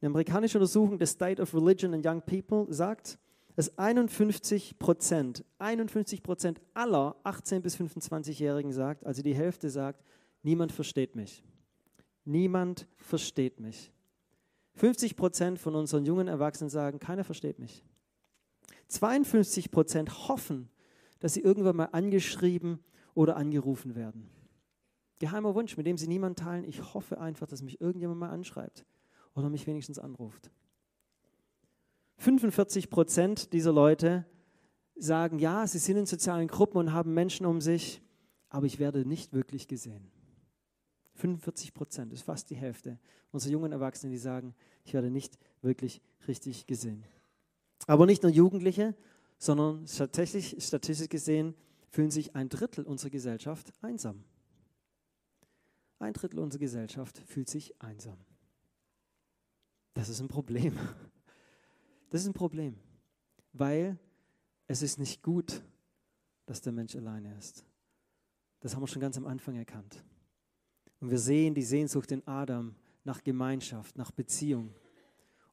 Eine 0.00 0.08
amerikanische 0.08 0.58
Untersuchung 0.58 0.98
des 0.98 1.10
State 1.10 1.42
of 1.42 1.54
Religion 1.54 1.92
and 1.92 2.06
Young 2.06 2.22
People 2.22 2.72
sagt, 2.72 3.18
dass 3.56 3.76
51 3.76 4.78
Prozent, 4.78 5.44
51 5.58 6.22
Prozent 6.22 6.60
aller 6.72 7.16
18- 7.24 7.60
bis 7.60 7.76
25-Jährigen 7.76 8.72
sagt, 8.72 9.04
also 9.04 9.22
die 9.22 9.34
Hälfte 9.34 9.68
sagt, 9.68 10.02
niemand 10.42 10.72
versteht 10.72 11.16
mich. 11.16 11.44
Niemand 12.24 12.86
versteht 12.96 13.60
mich. 13.60 13.92
50 14.74 15.16
Prozent 15.16 15.58
von 15.58 15.74
unseren 15.74 16.04
jungen 16.04 16.28
Erwachsenen 16.28 16.70
sagen, 16.70 16.98
keiner 16.98 17.24
versteht 17.24 17.58
mich. 17.58 17.84
52 18.88 19.70
Prozent 19.70 20.28
hoffen, 20.28 20.68
dass 21.18 21.34
sie 21.34 21.40
irgendwann 21.40 21.76
mal 21.76 21.86
angeschrieben 21.92 22.80
oder 23.14 23.36
angerufen 23.36 23.94
werden. 23.94 24.30
Geheimer 25.18 25.54
Wunsch, 25.54 25.76
mit 25.76 25.86
dem 25.86 25.98
sie 25.98 26.08
niemand 26.08 26.38
teilen. 26.38 26.64
Ich 26.64 26.94
hoffe 26.94 27.20
einfach, 27.20 27.46
dass 27.46 27.62
mich 27.62 27.80
irgendjemand 27.80 28.20
mal 28.20 28.30
anschreibt 28.30 28.86
oder 29.34 29.50
mich 29.50 29.66
wenigstens 29.66 29.98
anruft. 29.98 30.50
45 32.16 32.90
Prozent 32.90 33.52
dieser 33.52 33.72
Leute 33.72 34.26
sagen, 34.96 35.38
ja, 35.38 35.66
sie 35.66 35.78
sind 35.78 35.96
in 35.96 36.06
sozialen 36.06 36.48
Gruppen 36.48 36.78
und 36.78 36.92
haben 36.92 37.14
Menschen 37.14 37.46
um 37.46 37.60
sich, 37.60 38.02
aber 38.48 38.66
ich 38.66 38.78
werde 38.78 39.06
nicht 39.06 39.32
wirklich 39.32 39.68
gesehen. 39.68 40.10
45 41.20 41.74
Prozent 41.74 42.12
ist 42.12 42.22
fast 42.22 42.50
die 42.50 42.56
Hälfte 42.56 42.98
unserer 43.30 43.52
jungen 43.52 43.72
Erwachsenen, 43.72 44.10
die 44.10 44.18
sagen, 44.18 44.54
ich 44.84 44.94
werde 44.94 45.10
nicht 45.10 45.38
wirklich 45.62 46.00
richtig 46.26 46.66
gesehen. 46.66 47.04
Aber 47.86 48.06
nicht 48.06 48.22
nur 48.22 48.32
Jugendliche, 48.32 48.94
sondern 49.38 49.84
tatsächlich, 49.86 50.56
statistisch 50.58 51.08
gesehen, 51.08 51.54
fühlen 51.90 52.10
sich 52.10 52.34
ein 52.34 52.48
Drittel 52.48 52.84
unserer 52.84 53.10
Gesellschaft 53.10 53.72
einsam. 53.82 54.24
Ein 55.98 56.14
Drittel 56.14 56.38
unserer 56.38 56.60
Gesellschaft 56.60 57.18
fühlt 57.26 57.48
sich 57.48 57.80
einsam. 57.82 58.16
Das 59.94 60.08
ist 60.08 60.20
ein 60.20 60.28
Problem. 60.28 60.78
Das 62.10 62.22
ist 62.22 62.26
ein 62.26 62.34
Problem, 62.34 62.76
weil 63.52 63.96
es 64.66 64.82
ist 64.82 64.98
nicht 64.98 65.22
gut, 65.22 65.62
dass 66.46 66.60
der 66.60 66.72
Mensch 66.72 66.96
alleine 66.96 67.36
ist. 67.38 67.64
Das 68.60 68.74
haben 68.74 68.82
wir 68.82 68.88
schon 68.88 69.00
ganz 69.00 69.16
am 69.16 69.26
Anfang 69.26 69.54
erkannt. 69.54 70.02
Und 71.00 71.10
wir 71.10 71.18
sehen 71.18 71.54
die 71.54 71.62
Sehnsucht 71.62 72.12
in 72.12 72.26
Adam 72.26 72.74
nach 73.04 73.22
Gemeinschaft, 73.24 73.96
nach 73.96 74.10
Beziehung. 74.10 74.74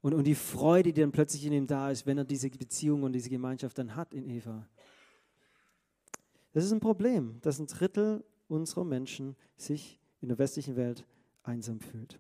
Und, 0.01 0.13
und 0.13 0.25
die 0.25 0.35
Freude, 0.35 0.93
die 0.93 1.01
dann 1.01 1.11
plötzlich 1.11 1.45
in 1.45 1.53
ihm 1.53 1.67
da 1.67 1.89
ist, 1.89 2.05
wenn 2.05 2.17
er 2.17 2.25
diese 2.25 2.49
Beziehung 2.49 3.03
und 3.03 3.13
diese 3.13 3.29
Gemeinschaft 3.29 3.77
dann 3.77 3.95
hat 3.95 4.13
in 4.13 4.29
Eva. 4.29 4.67
Das 6.53 6.65
ist 6.65 6.71
ein 6.71 6.79
Problem, 6.79 7.39
dass 7.41 7.59
ein 7.59 7.67
Drittel 7.67 8.23
unserer 8.47 8.83
Menschen 8.83 9.35
sich 9.57 9.99
in 10.21 10.29
der 10.29 10.37
westlichen 10.37 10.75
Welt 10.75 11.05
einsam 11.43 11.79
fühlt. 11.79 12.19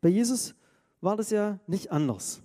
Bei 0.00 0.08
Jesus 0.08 0.54
war 1.00 1.16
das 1.16 1.30
ja 1.30 1.58
nicht 1.66 1.92
anders. 1.92 2.42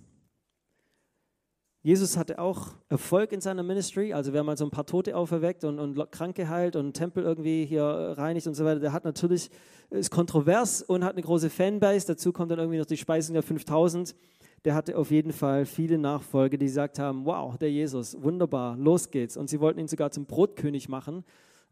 Jesus 1.86 2.16
hatte 2.16 2.40
auch 2.40 2.70
Erfolg 2.88 3.30
in 3.30 3.40
seiner 3.40 3.62
Ministry, 3.62 4.12
also 4.12 4.32
wer 4.32 4.42
mal 4.42 4.56
so 4.56 4.64
ein 4.64 4.72
paar 4.72 4.86
Tote 4.86 5.16
auferweckt 5.16 5.62
und, 5.62 5.78
und 5.78 6.10
Kranke 6.10 6.48
heilt 6.48 6.74
und 6.74 6.94
Tempel 6.94 7.22
irgendwie 7.22 7.64
hier 7.64 7.84
reinigt 7.84 8.48
und 8.48 8.54
so 8.54 8.64
weiter, 8.64 8.80
der 8.80 8.92
hat 8.92 9.04
natürlich, 9.04 9.52
ist 9.90 10.10
kontrovers 10.10 10.82
und 10.82 11.04
hat 11.04 11.12
eine 11.12 11.22
große 11.22 11.48
Fanbase. 11.48 12.08
Dazu 12.08 12.32
kommt 12.32 12.50
dann 12.50 12.58
irgendwie 12.58 12.80
noch 12.80 12.86
die 12.86 12.96
Speisung 12.96 13.34
der 13.34 13.44
5000. 13.44 14.16
Der 14.64 14.74
hatte 14.74 14.98
auf 14.98 15.12
jeden 15.12 15.32
Fall 15.32 15.64
viele 15.64 15.96
Nachfolger, 15.96 16.56
die 16.56 16.66
gesagt 16.66 16.98
haben, 16.98 17.24
wow, 17.24 17.56
der 17.56 17.70
Jesus, 17.70 18.20
wunderbar, 18.20 18.76
los 18.76 19.12
geht's. 19.12 19.36
Und 19.36 19.48
sie 19.48 19.60
wollten 19.60 19.78
ihn 19.78 19.86
sogar 19.86 20.10
zum 20.10 20.26
Brotkönig 20.26 20.88
machen, 20.88 21.24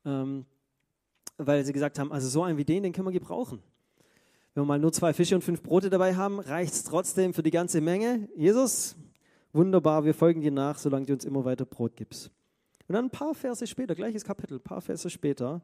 ähm, 0.05 0.45
weil 1.39 1.65
sie 1.65 1.73
gesagt 1.73 1.99
haben, 1.99 2.13
also 2.13 2.29
so 2.29 2.45
einen 2.45 2.57
wie 2.57 2.65
den, 2.65 2.85
den 2.85 2.93
können 2.93 3.09
wir 3.09 3.13
gebrauchen. 3.13 3.59
Wenn 4.55 4.63
wir 4.63 4.67
mal 4.67 4.79
nur 4.79 4.93
zwei 4.93 5.13
Fische 5.13 5.35
und 5.35 5.43
fünf 5.43 5.61
Brote 5.61 5.91
dabei 5.91 6.15
haben, 6.15 6.39
reicht 6.39 6.75
es 6.75 6.85
trotzdem 6.85 7.35
für 7.35 7.43
die 7.43 7.51
ganze 7.51 7.81
Menge. 7.81 8.29
Jesus, 8.37 8.95
wunderbar, 9.55 10.05
wir 10.05 10.15
folgen 10.15 10.41
dir 10.41 10.51
nach, 10.51 10.79
solange 10.79 11.07
du 11.07 11.13
uns 11.13 11.25
immer 11.25 11.45
weiter 11.45 11.65
Brot 11.65 11.97
gibst. 11.97 12.31
Und 12.87 12.95
dann 12.95 13.07
ein 13.07 13.11
paar 13.11 13.35
Verse 13.35 13.67
später, 13.67 13.95
gleiches 13.95 14.25
Kapitel, 14.25 14.59
ein 14.59 14.63
paar 14.63 14.81
Verse 14.81 15.09
später, 15.09 15.63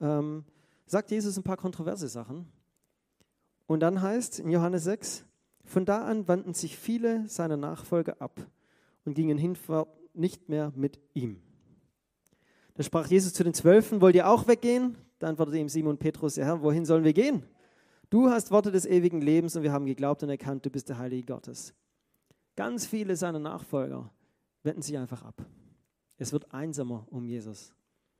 ähm, 0.00 0.44
sagt 0.86 1.10
Jesus 1.10 1.36
ein 1.36 1.42
paar 1.42 1.56
kontroverse 1.56 2.08
Sachen. 2.08 2.46
Und 3.66 3.80
dann 3.80 4.00
heißt 4.00 4.40
in 4.40 4.50
Johannes 4.50 4.84
6, 4.84 5.24
von 5.64 5.84
da 5.84 6.04
an 6.04 6.28
wandten 6.28 6.54
sich 6.54 6.76
viele 6.78 7.28
seiner 7.28 7.56
Nachfolger 7.56 8.20
ab 8.20 8.40
und 9.04 9.14
gingen 9.14 9.38
hinfort 9.38 9.88
nicht 10.14 10.48
mehr 10.48 10.72
mit 10.76 11.00
ihm. 11.14 11.40
Da 12.74 12.82
sprach 12.82 13.06
Jesus 13.06 13.32
zu 13.32 13.44
den 13.44 13.54
Zwölfen, 13.54 14.00
wollt 14.00 14.14
ihr 14.14 14.28
auch 14.28 14.46
weggehen? 14.46 14.96
Da 15.18 15.28
antwortete 15.28 15.58
ihm 15.58 15.68
Simon 15.68 15.98
Petrus, 15.98 16.36
ja 16.36 16.44
Herr, 16.44 16.62
wohin 16.62 16.84
sollen 16.84 17.04
wir 17.04 17.12
gehen? 17.12 17.44
Du 18.10 18.30
hast 18.30 18.50
Worte 18.50 18.70
des 18.70 18.84
ewigen 18.84 19.20
Lebens 19.20 19.56
und 19.56 19.62
wir 19.62 19.72
haben 19.72 19.86
geglaubt 19.86 20.22
und 20.22 20.28
erkannt, 20.28 20.66
du 20.66 20.70
bist 20.70 20.88
der 20.88 20.98
Heilige 20.98 21.26
Gottes. 21.26 21.74
Ganz 22.56 22.86
viele 22.86 23.16
seiner 23.16 23.38
Nachfolger 23.38 24.10
wenden 24.62 24.82
sich 24.82 24.96
einfach 24.96 25.24
ab. 25.24 25.44
Es 26.18 26.32
wird 26.32 26.52
einsamer 26.52 27.06
um 27.10 27.24
Jesus. 27.24 27.74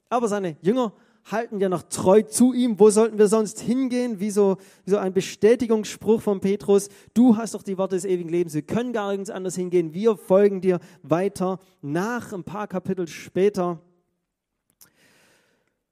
Aber 0.09 0.29
seine 0.29 0.57
Jünger 0.61 0.93
halten 1.31 1.61
ja 1.61 1.69
noch 1.69 1.85
treu 1.85 2.23
zu 2.23 2.53
ihm. 2.53 2.79
Wo 2.79 2.91
sollten 2.91 3.19
wir 3.19 3.29
sonst 3.29 3.61
hingehen? 3.61 4.21
Wie 4.21 4.31
so, 4.31 4.59
wie 4.85 4.91
so 4.91 4.99
ein 4.99 5.15
Bestätigungsspruch 5.15 6.21
von 6.21 6.41
Petrus. 6.41 6.89
Du 7.15 7.37
hast 7.37 7.55
doch 7.55 7.63
die 7.63 7.79
Worte 7.79 7.97
des 7.97 8.05
ewigen 8.05 8.29
Lebens. 8.29 8.55
Wir 8.55 8.63
können 8.63 8.93
gar 8.93 9.09
nirgends 9.09 9.31
anders 9.31 9.57
hingehen. 9.57 9.95
Wir 9.95 10.17
folgen 10.17 10.61
dir 10.61 10.81
weiter. 11.03 11.59
Nach 11.81 12.33
ein 12.33 12.45
paar 12.45 12.67
Kapitel 12.67 13.09
später 13.09 13.81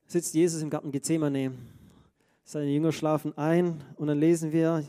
sitzt 0.06 0.34
Jesus 0.34 0.61
im 0.62 0.68
Garten 0.68 0.92
Gethsemane. 0.92 1.52
Seine 2.44 2.70
Jünger 2.70 2.92
schlafen 2.92 3.37
ein 3.38 3.82
und 3.96 4.08
dann 4.08 4.18
lesen 4.18 4.52
wir, 4.52 4.84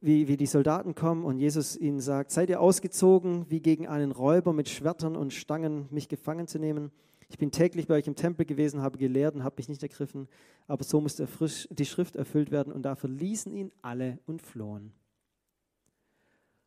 wie, 0.00 0.28
wie 0.28 0.36
die 0.36 0.46
Soldaten 0.46 0.94
kommen 0.94 1.24
und 1.24 1.38
Jesus 1.38 1.76
ihnen 1.76 2.00
sagt, 2.00 2.30
seid 2.30 2.50
ihr 2.50 2.60
ausgezogen, 2.60 3.46
wie 3.48 3.60
gegen 3.60 3.86
einen 3.86 4.12
Räuber 4.12 4.52
mit 4.52 4.68
Schwertern 4.68 5.16
und 5.16 5.32
Stangen 5.32 5.86
mich 5.90 6.08
gefangen 6.08 6.46
zu 6.46 6.58
nehmen? 6.58 6.90
Ich 7.28 7.38
bin 7.38 7.50
täglich 7.50 7.86
bei 7.86 7.94
euch 7.94 8.06
im 8.06 8.16
Tempel 8.16 8.44
gewesen, 8.44 8.82
habe 8.82 8.98
gelehrt 8.98 9.34
und 9.34 9.44
habe 9.44 9.56
mich 9.58 9.68
nicht 9.68 9.82
ergriffen, 9.82 10.28
aber 10.66 10.84
so 10.84 11.00
musste 11.00 11.26
die 11.70 11.86
Schrift 11.86 12.16
erfüllt 12.16 12.50
werden 12.50 12.72
und 12.72 12.82
da 12.82 12.94
verließen 12.96 13.52
ihn 13.52 13.72
alle 13.82 14.18
und 14.26 14.42
flohen. 14.42 14.92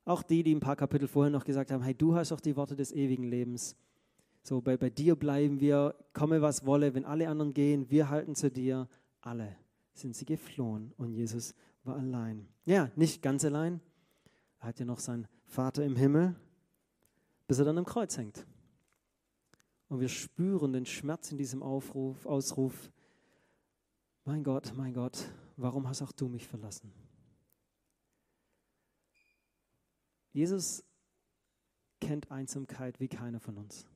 Auch 0.05 0.23
die, 0.23 0.43
die 0.43 0.55
ein 0.55 0.61
paar 0.61 0.75
Kapitel 0.75 1.07
vorher 1.07 1.31
noch 1.31 1.43
gesagt 1.43 1.71
haben, 1.71 1.83
hey, 1.83 1.93
du 1.93 2.15
hast 2.15 2.31
doch 2.31 2.39
die 2.39 2.55
Worte 2.55 2.75
des 2.75 2.91
ewigen 2.91 3.23
Lebens. 3.23 3.75
So, 4.41 4.61
bei, 4.61 4.77
bei 4.77 4.89
dir 4.89 5.17
bleiben 5.17 5.59
wir, 5.59 5.95
komme 6.13 6.41
was 6.41 6.65
wolle, 6.65 6.93
wenn 6.93 7.03
alle 7.03 7.27
anderen 7.27 7.53
gehen, 7.53 7.89
wir 7.89 8.09
halten 8.09 8.33
zu 8.33 8.49
dir. 8.49 8.87
Alle 9.19 9.57
sind 9.93 10.15
sie 10.15 10.23
geflohen 10.23 10.93
und 10.97 11.11
Jesus 11.11 11.53
war 11.83 11.97
allein. 11.97 12.47
Ja, 12.67 12.91
nicht 12.97 13.21
ganz 13.21 13.45
allein. 13.45 13.79
Er 14.59 14.67
hat 14.67 14.79
ja 14.81 14.85
noch 14.85 14.99
seinen 14.99 15.25
Vater 15.45 15.85
im 15.85 15.95
Himmel, 15.95 16.35
bis 17.47 17.59
er 17.59 17.65
dann 17.65 17.77
am 17.77 17.85
Kreuz 17.85 18.17
hängt. 18.17 18.45
Und 19.87 20.01
wir 20.01 20.09
spüren 20.09 20.73
den 20.73 20.85
Schmerz 20.85 21.31
in 21.31 21.37
diesem 21.37 21.63
Aufruf, 21.63 22.25
Ausruf, 22.25 22.91
mein 24.25 24.43
Gott, 24.43 24.73
mein 24.75 24.93
Gott, 24.93 25.31
warum 25.55 25.87
hast 25.87 26.01
auch 26.01 26.11
du 26.11 26.27
mich 26.27 26.45
verlassen? 26.45 26.91
Jesus 30.33 30.83
kennt 32.01 32.29
Einsamkeit 32.31 32.99
wie 32.99 33.07
keiner 33.07 33.39
von 33.39 33.57
uns. 33.57 33.87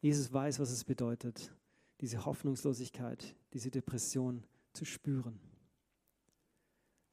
Jesus 0.00 0.32
weiß, 0.32 0.60
was 0.60 0.70
es 0.70 0.84
bedeutet, 0.84 1.52
diese 2.00 2.24
Hoffnungslosigkeit, 2.24 3.34
diese 3.52 3.72
Depression 3.72 4.44
zu 4.74 4.84
spüren 4.84 5.40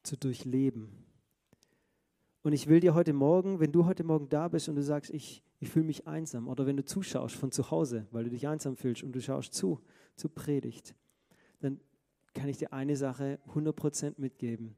zu 0.05 0.17
durchleben. 0.17 0.89
Und 2.43 2.53
ich 2.53 2.67
will 2.67 2.79
dir 2.79 2.93
heute 2.93 3.13
Morgen, 3.13 3.59
wenn 3.59 3.71
du 3.71 3.85
heute 3.85 4.03
Morgen 4.03 4.29
da 4.29 4.47
bist 4.47 4.69
und 4.69 4.75
du 4.75 4.83
sagst, 4.83 5.11
ich, 5.11 5.43
ich 5.59 5.69
fühle 5.69 5.85
mich 5.85 6.07
einsam, 6.07 6.47
oder 6.47 6.65
wenn 6.65 6.77
du 6.77 6.85
zuschaust 6.85 7.35
von 7.35 7.51
zu 7.51 7.71
Hause, 7.71 8.05
weil 8.11 8.25
du 8.25 8.29
dich 8.29 8.47
einsam 8.47 8.77
fühlst 8.77 9.03
und 9.03 9.13
du 9.13 9.21
schaust 9.21 9.53
zu, 9.53 9.81
zu 10.15 10.29
Predigt, 10.29 10.95
dann 11.59 11.79
kann 12.33 12.47
ich 12.47 12.57
dir 12.57 12.71
eine 12.71 12.95
Sache 12.95 13.39
100% 13.53 14.15
mitgeben. 14.17 14.75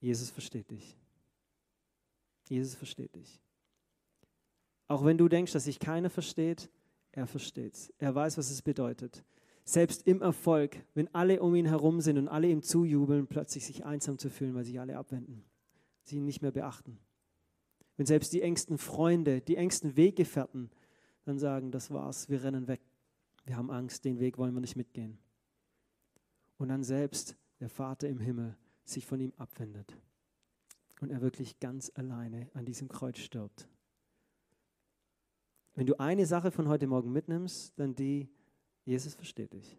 Jesus 0.00 0.30
versteht 0.30 0.70
dich. 0.70 0.96
Jesus 2.48 2.74
versteht 2.74 3.14
dich. 3.14 3.40
Auch 4.86 5.04
wenn 5.04 5.18
du 5.18 5.28
denkst, 5.28 5.52
dass 5.52 5.64
sich 5.64 5.80
keiner 5.80 6.10
versteht, 6.10 6.70
er 7.12 7.26
versteht 7.26 7.74
es. 7.74 7.92
Er 7.98 8.14
weiß, 8.14 8.38
was 8.38 8.50
es 8.50 8.62
bedeutet 8.62 9.24
selbst 9.68 10.06
im 10.06 10.22
Erfolg, 10.22 10.82
wenn 10.94 11.14
alle 11.14 11.42
um 11.42 11.54
ihn 11.54 11.66
herum 11.66 12.00
sind 12.00 12.16
und 12.16 12.26
alle 12.26 12.48
ihm 12.48 12.62
zujubeln, 12.62 13.26
plötzlich 13.26 13.66
sich 13.66 13.84
einsam 13.84 14.16
zu 14.16 14.30
fühlen, 14.30 14.54
weil 14.54 14.64
sich 14.64 14.80
alle 14.80 14.96
abwenden, 14.96 15.44
sie 16.04 16.16
ihn 16.16 16.24
nicht 16.24 16.40
mehr 16.40 16.52
beachten. 16.52 16.98
Wenn 17.98 18.06
selbst 18.06 18.32
die 18.32 18.40
engsten 18.40 18.78
Freunde, 18.78 19.42
die 19.42 19.56
engsten 19.56 19.94
Weggefährten 19.94 20.70
dann 21.26 21.38
sagen, 21.38 21.70
das 21.70 21.90
war's, 21.90 22.30
wir 22.30 22.42
rennen 22.42 22.66
weg, 22.66 22.80
wir 23.44 23.58
haben 23.58 23.70
Angst, 23.70 24.06
den 24.06 24.20
Weg 24.20 24.38
wollen 24.38 24.54
wir 24.54 24.62
nicht 24.62 24.76
mitgehen. 24.76 25.18
Und 26.56 26.68
dann 26.68 26.82
selbst 26.82 27.36
der 27.60 27.68
Vater 27.68 28.08
im 28.08 28.20
Himmel 28.20 28.56
sich 28.84 29.04
von 29.04 29.20
ihm 29.20 29.34
abwendet 29.36 29.94
und 31.02 31.10
er 31.10 31.20
wirklich 31.20 31.60
ganz 31.60 31.92
alleine 31.94 32.48
an 32.54 32.64
diesem 32.64 32.88
Kreuz 32.88 33.18
stirbt. 33.18 33.68
Wenn 35.74 35.86
du 35.86 36.00
eine 36.00 36.24
Sache 36.24 36.50
von 36.50 36.68
heute 36.68 36.86
Morgen 36.86 37.12
mitnimmst, 37.12 37.78
dann 37.78 37.94
die, 37.94 38.30
Jesus 38.88 39.14
versteht 39.14 39.52
dich. 39.52 39.76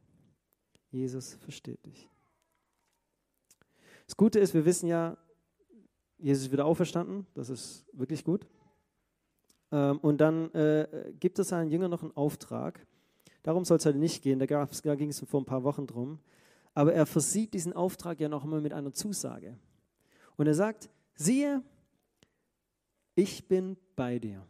Jesus 0.92 1.34
versteht 1.34 1.84
dich. 1.84 2.08
Das 4.06 4.16
Gute 4.16 4.38
ist, 4.38 4.54
wir 4.54 4.66
wissen 4.66 4.86
ja, 4.86 5.18
Jesus 6.20 6.46
ist 6.46 6.52
wieder 6.52 6.68
auferstanden. 6.68 7.26
Das 7.34 7.50
ist 7.50 7.88
wirklich 7.92 8.24
gut. 8.24 8.46
Ähm, 9.72 9.98
und 10.02 10.20
dann 10.20 10.54
äh, 10.54 11.12
gibt 11.20 11.40
es 11.40 11.48
seinen 11.48 11.72
Jüngern 11.72 11.90
noch 11.90 12.04
einen 12.04 12.16
Auftrag. 12.16 12.86
Darum 13.42 13.66
soll 13.66 13.78
es 13.78 13.86
heute 13.88 13.98
nicht 13.98 14.22
gehen. 14.22 14.38
Da, 14.38 14.46
da 14.46 14.96
ging 14.96 15.10
es 15.10 15.20
vor 15.22 15.42
ein 15.42 15.46
paar 15.46 15.64
Wochen 15.64 15.88
drum. 15.88 16.20
Aber 16.76 16.94
er 16.94 17.08
versieht 17.08 17.56
diesen 17.56 17.74
Auftrag 17.74 18.20
ja 18.20 18.30
noch 18.30 18.44
einmal 18.44 18.62
mit 18.62 18.74
einer 18.74 18.94
Zusage. 18.94 19.58
Und 20.38 20.46
er 20.46 20.54
sagt, 20.54 20.88
siehe, 21.16 21.64
ich 23.16 23.48
bin 23.48 23.76
bei 23.96 24.20
dir. 24.20 24.46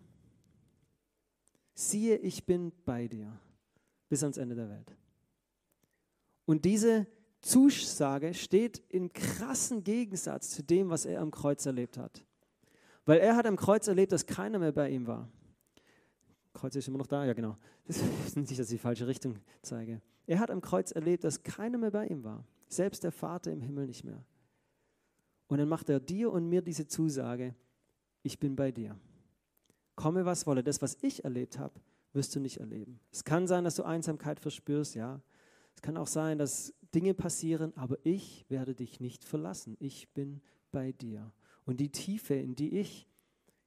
Siehe, 1.74 2.18
ich 2.18 2.46
bin 2.46 2.74
bei 2.84 3.08
dir 3.08 3.40
bis 4.10 4.24
ans 4.24 4.38
Ende 4.38 4.56
der 4.56 4.70
Welt. 4.70 4.96
Und 6.46 6.66
diese 6.66 7.08
Zusage 7.42 8.34
steht 8.34 8.84
im 8.90 9.14
krassen 9.14 9.84
Gegensatz 9.84 10.50
zu 10.50 10.64
dem, 10.64 10.90
was 10.90 11.06
er 11.06 11.22
am 11.22 11.32
Kreuz 11.32 11.66
erlebt 11.66 11.98
hat. 11.98 12.26
Weil 13.06 13.20
er 13.20 13.36
hat 13.36 13.46
am 13.46 13.56
Kreuz 13.56 13.88
erlebt, 13.88 14.12
dass 14.12 14.26
keiner 14.26 14.60
mehr 14.60 14.72
bei 14.72 14.90
ihm 14.90 15.08
war. 15.08 15.30
Kreuz 16.54 16.76
ist 16.76 16.88
immer 16.88 16.98
noch 16.98 17.08
da, 17.08 17.26
ja 17.26 17.34
genau. 17.34 17.58
Das 17.86 17.98
ist 17.98 18.36
nicht, 18.36 18.52
dass 18.52 18.68
ich 18.68 18.78
die 18.78 18.78
falsche 18.78 19.08
Richtung 19.08 19.38
zeige. 19.62 20.02
Er 20.28 20.40
hat 20.40 20.52
am 20.52 20.62
Kreuz 20.62 20.92
erlebt, 20.92 21.24
dass 21.24 21.42
keiner 21.42 21.78
mehr 21.78 21.92
bei 21.92 22.08
ihm 22.08 22.24
war. 22.24 22.44
Selbst 22.68 23.04
der 23.04 23.12
Vater 23.12 23.52
im 23.52 23.62
Himmel 23.62 23.88
nicht 23.88 24.04
mehr. 24.04 24.24
Und 25.48 25.58
dann 25.58 25.70
macht 25.70 25.90
er 25.90 26.00
dir 26.00 26.32
und 26.32 26.48
mir 26.48 26.62
diese 26.62 26.88
Zusage, 26.88 27.56
ich 28.22 28.40
bin 28.40 28.56
bei 28.56 28.72
dir. 28.72 28.96
Komme, 29.96 30.26
was 30.26 30.46
wolle. 30.46 30.64
Das, 30.64 30.82
was 30.82 30.98
ich 31.02 31.24
erlebt 31.24 31.58
habe, 31.58 31.74
wirst 32.14 32.36
du 32.36 32.40
nicht 32.40 32.58
erleben. 32.58 33.00
Es 33.12 33.24
kann 33.24 33.48
sein, 33.48 33.64
dass 33.64 33.76
du 33.76 33.84
Einsamkeit 33.84 34.40
verspürst, 34.40 34.96
ja. 34.96 35.22
Es 35.76 35.82
kann 35.82 35.98
auch 35.98 36.08
sein, 36.08 36.38
dass 36.38 36.74
Dinge 36.94 37.14
passieren, 37.14 37.72
aber 37.76 37.98
ich 38.04 38.46
werde 38.50 38.76
dich 38.76 39.00
nicht 39.00 39.24
verlassen. 39.24 39.78
Ich 39.80 40.10
bin 40.14 40.42
bei 40.72 40.92
dir. 40.92 41.32
Und 41.66 41.80
die 41.80 41.92
Tiefe, 41.92 42.34
in 42.34 42.56
die 42.56 42.80
ich 42.80 43.08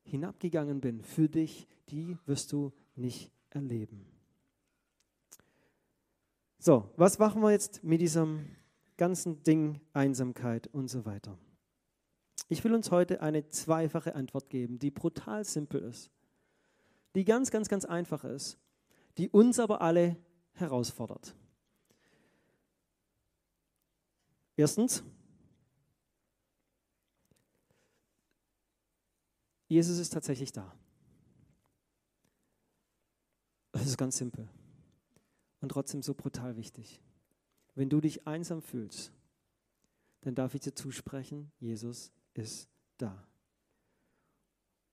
hinabgegangen 0.04 0.80
bin, 0.80 1.02
für 1.02 1.28
dich, 1.28 1.68
die 1.88 2.18
wirst 2.26 2.52
du 2.52 2.72
nicht 2.96 3.30
erleben. 3.50 4.06
So, 6.58 6.90
was 6.96 7.18
machen 7.18 7.42
wir 7.42 7.50
jetzt 7.50 7.82
mit 7.82 8.00
diesem 8.00 8.46
ganzen 8.96 9.42
Ding 9.42 9.80
Einsamkeit 9.92 10.68
und 10.68 10.88
so 10.88 11.04
weiter? 11.04 11.38
Ich 12.48 12.62
will 12.64 12.74
uns 12.74 12.90
heute 12.90 13.20
eine 13.22 13.48
zweifache 13.48 14.14
Antwort 14.14 14.50
geben, 14.50 14.78
die 14.78 14.90
brutal 14.90 15.44
simpel 15.44 15.80
ist, 15.82 16.10
die 17.14 17.24
ganz, 17.24 17.50
ganz, 17.50 17.68
ganz 17.68 17.84
einfach 17.84 18.24
ist, 18.24 18.58
die 19.18 19.28
uns 19.28 19.58
aber 19.58 19.80
alle 19.80 20.16
herausfordert. 20.52 21.34
Erstens, 24.56 25.02
Jesus 29.68 29.98
ist 29.98 30.12
tatsächlich 30.12 30.52
da. 30.52 30.74
Das 33.72 33.86
ist 33.86 33.96
ganz 33.96 34.18
simpel 34.18 34.48
und 35.60 35.70
trotzdem 35.70 36.02
so 36.02 36.12
brutal 36.12 36.56
wichtig. 36.56 37.00
Wenn 37.74 37.88
du 37.88 38.00
dich 38.00 38.26
einsam 38.26 38.60
fühlst, 38.60 39.12
dann 40.20 40.34
darf 40.34 40.54
ich 40.54 40.60
dir 40.60 40.74
zusprechen, 40.74 41.50
Jesus 41.58 42.12
ist 42.34 42.68
da. 42.98 43.26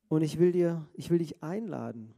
Und 0.10 0.22
ich 0.22 0.38
will 0.40 0.52
dir, 0.52 0.86
ich 0.94 1.10
will 1.10 1.20
dich 1.20 1.42
einladen, 1.42 2.14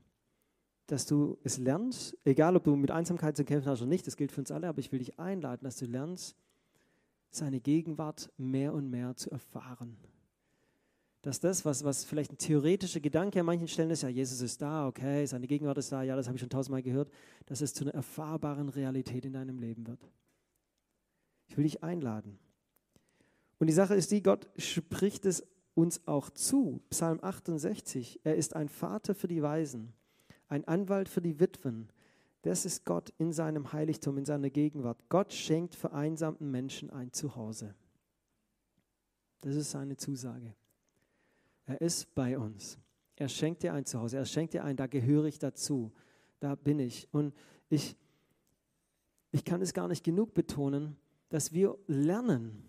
dass 0.87 1.05
du 1.05 1.37
es 1.43 1.59
lernst, 1.59 2.17
egal 2.25 2.55
ob 2.55 2.63
du 2.63 2.75
mit 2.75 2.89
Einsamkeit 2.89 3.37
zu 3.37 3.45
kämpfen 3.45 3.69
hast 3.69 3.81
oder 3.81 3.89
nicht, 3.89 4.07
das 4.07 4.17
gilt 4.17 4.31
für 4.31 4.41
uns 4.41 4.51
alle, 4.51 4.67
aber 4.67 4.79
ich 4.79 4.91
will 4.91 4.99
dich 4.99 5.19
einladen, 5.19 5.63
dass 5.63 5.77
du 5.77 5.85
lernst, 5.85 6.35
seine 7.29 7.61
Gegenwart 7.61 8.29
mehr 8.37 8.73
und 8.73 8.89
mehr 8.89 9.15
zu 9.15 9.31
erfahren 9.31 9.97
dass 11.21 11.39
das, 11.39 11.65
was, 11.65 11.83
was 11.83 12.03
vielleicht 12.03 12.31
ein 12.31 12.37
theoretischer 12.37 12.99
Gedanke 12.99 13.39
an 13.39 13.45
manchen 13.45 13.67
Stellen 13.67 13.91
ist, 13.91 14.01
ja, 14.01 14.09
Jesus 14.09 14.41
ist 14.41 14.61
da, 14.61 14.87
okay, 14.87 15.25
seine 15.25 15.47
Gegenwart 15.47 15.77
ist 15.77 15.91
da, 15.91 16.01
ja, 16.01 16.15
das 16.15 16.27
habe 16.27 16.35
ich 16.35 16.41
schon 16.41 16.49
tausendmal 16.49 16.81
gehört, 16.81 17.11
dass 17.45 17.61
es 17.61 17.73
zu 17.73 17.83
einer 17.83 17.93
erfahrbaren 17.93 18.69
Realität 18.69 19.25
in 19.25 19.33
deinem 19.33 19.59
Leben 19.59 19.85
wird. 19.85 20.09
Ich 21.47 21.57
will 21.57 21.63
dich 21.63 21.83
einladen. 21.83 22.39
Und 23.59 23.67
die 23.67 23.73
Sache 23.73 23.93
ist 23.93 24.09
die, 24.09 24.23
Gott 24.23 24.49
spricht 24.57 25.25
es 25.25 25.45
uns 25.81 26.07
auch 26.07 26.29
zu. 26.29 26.81
Psalm 26.91 27.19
68, 27.21 28.21
er 28.23 28.35
ist 28.35 28.55
ein 28.55 28.69
Vater 28.69 29.15
für 29.15 29.27
die 29.27 29.41
Weisen, 29.41 29.93
ein 30.47 30.67
Anwalt 30.67 31.09
für 31.09 31.21
die 31.21 31.39
Witwen. 31.39 31.89
Das 32.43 32.65
ist 32.65 32.85
Gott 32.85 33.11
in 33.17 33.33
seinem 33.33 33.73
Heiligtum, 33.73 34.17
in 34.17 34.25
seiner 34.25 34.49
Gegenwart. 34.49 34.97
Gott 35.09 35.33
schenkt 35.33 35.75
vereinsamten 35.75 36.49
Menschen 36.49 36.89
ein 36.91 37.11
Zuhause. 37.11 37.73
Das 39.41 39.55
ist 39.55 39.71
seine 39.71 39.97
Zusage. 39.97 40.53
Er 41.65 41.81
ist 41.81 42.13
bei 42.13 42.37
uns. 42.37 42.77
Er 43.15 43.27
schenkt 43.27 43.63
dir 43.63 43.73
ein 43.73 43.85
Zuhause. 43.85 44.17
Er 44.17 44.25
schenkt 44.25 44.53
dir 44.53 44.63
ein, 44.63 44.77
da 44.77 44.87
gehöre 44.87 45.25
ich 45.25 45.39
dazu. 45.39 45.91
Da 46.39 46.55
bin 46.55 46.79
ich. 46.79 47.07
Und 47.11 47.33
ich, 47.69 47.95
ich 49.31 49.43
kann 49.43 49.61
es 49.61 49.73
gar 49.73 49.87
nicht 49.87 50.03
genug 50.03 50.33
betonen, 50.33 50.95
dass 51.29 51.53
wir 51.53 51.77
lernen, 51.87 52.63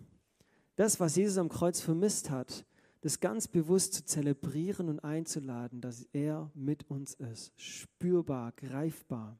das, 0.77 0.99
was 1.01 1.17
Jesus 1.17 1.37
am 1.37 1.51
Kreuz 1.51 1.81
vermisst 1.81 2.31
hat, 2.31 2.65
das 3.03 3.19
ganz 3.19 3.49
bewusst 3.49 3.95
zu 3.95 4.05
zelebrieren 4.05 4.89
und 4.89 5.01
einzuladen, 5.01 5.81
dass 5.81 6.07
er 6.13 6.51
mit 6.55 6.89
uns 6.89 7.15
ist. 7.15 7.53
Spürbar, 7.61 8.53
greifbar. 8.53 9.39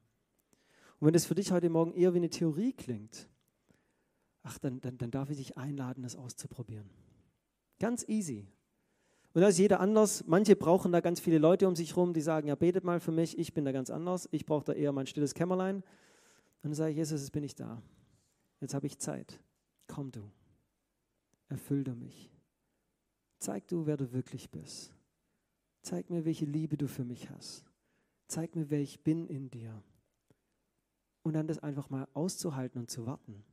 Und 0.99 1.07
wenn 1.07 1.13
das 1.13 1.25
für 1.25 1.35
dich 1.35 1.51
heute 1.51 1.69
Morgen 1.69 1.93
eher 1.93 2.13
wie 2.13 2.17
eine 2.17 2.29
Theorie 2.29 2.73
klingt, 2.73 3.29
ach, 4.43 4.59
dann, 4.59 4.81
dann, 4.81 4.97
dann 4.97 5.11
darf 5.11 5.29
ich 5.29 5.37
dich 5.37 5.57
einladen, 5.57 6.03
das 6.03 6.17
auszuprobieren. 6.17 6.89
Ganz 7.79 8.07
easy. 8.07 8.47
Und 9.33 9.41
da 9.41 9.47
ist 9.47 9.57
jeder 9.57 9.79
anders. 9.79 10.25
Manche 10.27 10.57
brauchen 10.57 10.91
da 10.91 10.99
ganz 10.99 11.21
viele 11.21 11.37
Leute 11.37 11.65
um 11.67 11.75
sich 11.75 11.91
herum, 11.95 12.13
die 12.13 12.21
sagen, 12.21 12.49
ja, 12.49 12.55
betet 12.55 12.83
mal 12.83 12.99
für 12.99 13.13
mich, 13.13 13.37
ich 13.39 13.53
bin 13.53 13.63
da 13.63 13.71
ganz 13.71 13.89
anders. 13.89 14.27
Ich 14.31 14.45
brauche 14.45 14.65
da 14.65 14.73
eher 14.73 14.91
mein 14.91 15.07
stilles 15.07 15.33
Kämmerlein. 15.33 15.77
Und 15.77 15.83
dann 16.63 16.73
sage 16.73 16.91
ich, 16.91 16.97
Jesus, 16.97 17.21
jetzt 17.21 17.31
bin 17.31 17.43
ich 17.43 17.55
da. 17.55 17.81
Jetzt 18.59 18.73
habe 18.73 18.87
ich 18.87 18.99
Zeit. 18.99 19.39
Komm 19.87 20.11
du. 20.11 20.29
Erfüll 21.47 21.85
du 21.85 21.93
mich. 21.95 22.32
Zeig 23.43 23.67
du, 23.67 23.85
wer 23.85 23.97
du 23.97 24.13
wirklich 24.13 24.49
bist. 24.49 24.93
Zeig 25.81 26.09
mir, 26.09 26.23
welche 26.23 26.45
Liebe 26.45 26.77
du 26.77 26.87
für 26.87 27.03
mich 27.03 27.29
hast. 27.29 27.65
Zeig 28.29 28.55
mir, 28.55 28.69
wer 28.69 28.79
ich 28.79 29.01
bin 29.01 29.27
in 29.27 29.49
dir. 29.49 29.83
Und 31.23 31.33
dann 31.33 31.45
das 31.45 31.59
einfach 31.59 31.89
mal 31.89 32.07
auszuhalten 32.13 32.79
und 32.79 32.89
zu 32.89 33.05
warten. 33.05 33.43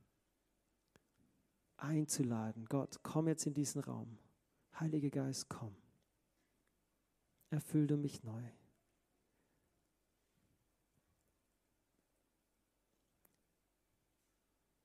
Einzuladen. 1.75 2.67
Gott, 2.67 3.03
komm 3.03 3.27
jetzt 3.27 3.45
in 3.45 3.53
diesen 3.53 3.81
Raum. 3.81 4.17
Heiliger 4.79 5.09
Geist, 5.09 5.49
komm. 5.49 5.75
Erfüll 7.49 7.85
du 7.85 7.97
mich 7.97 8.23
neu. 8.23 8.43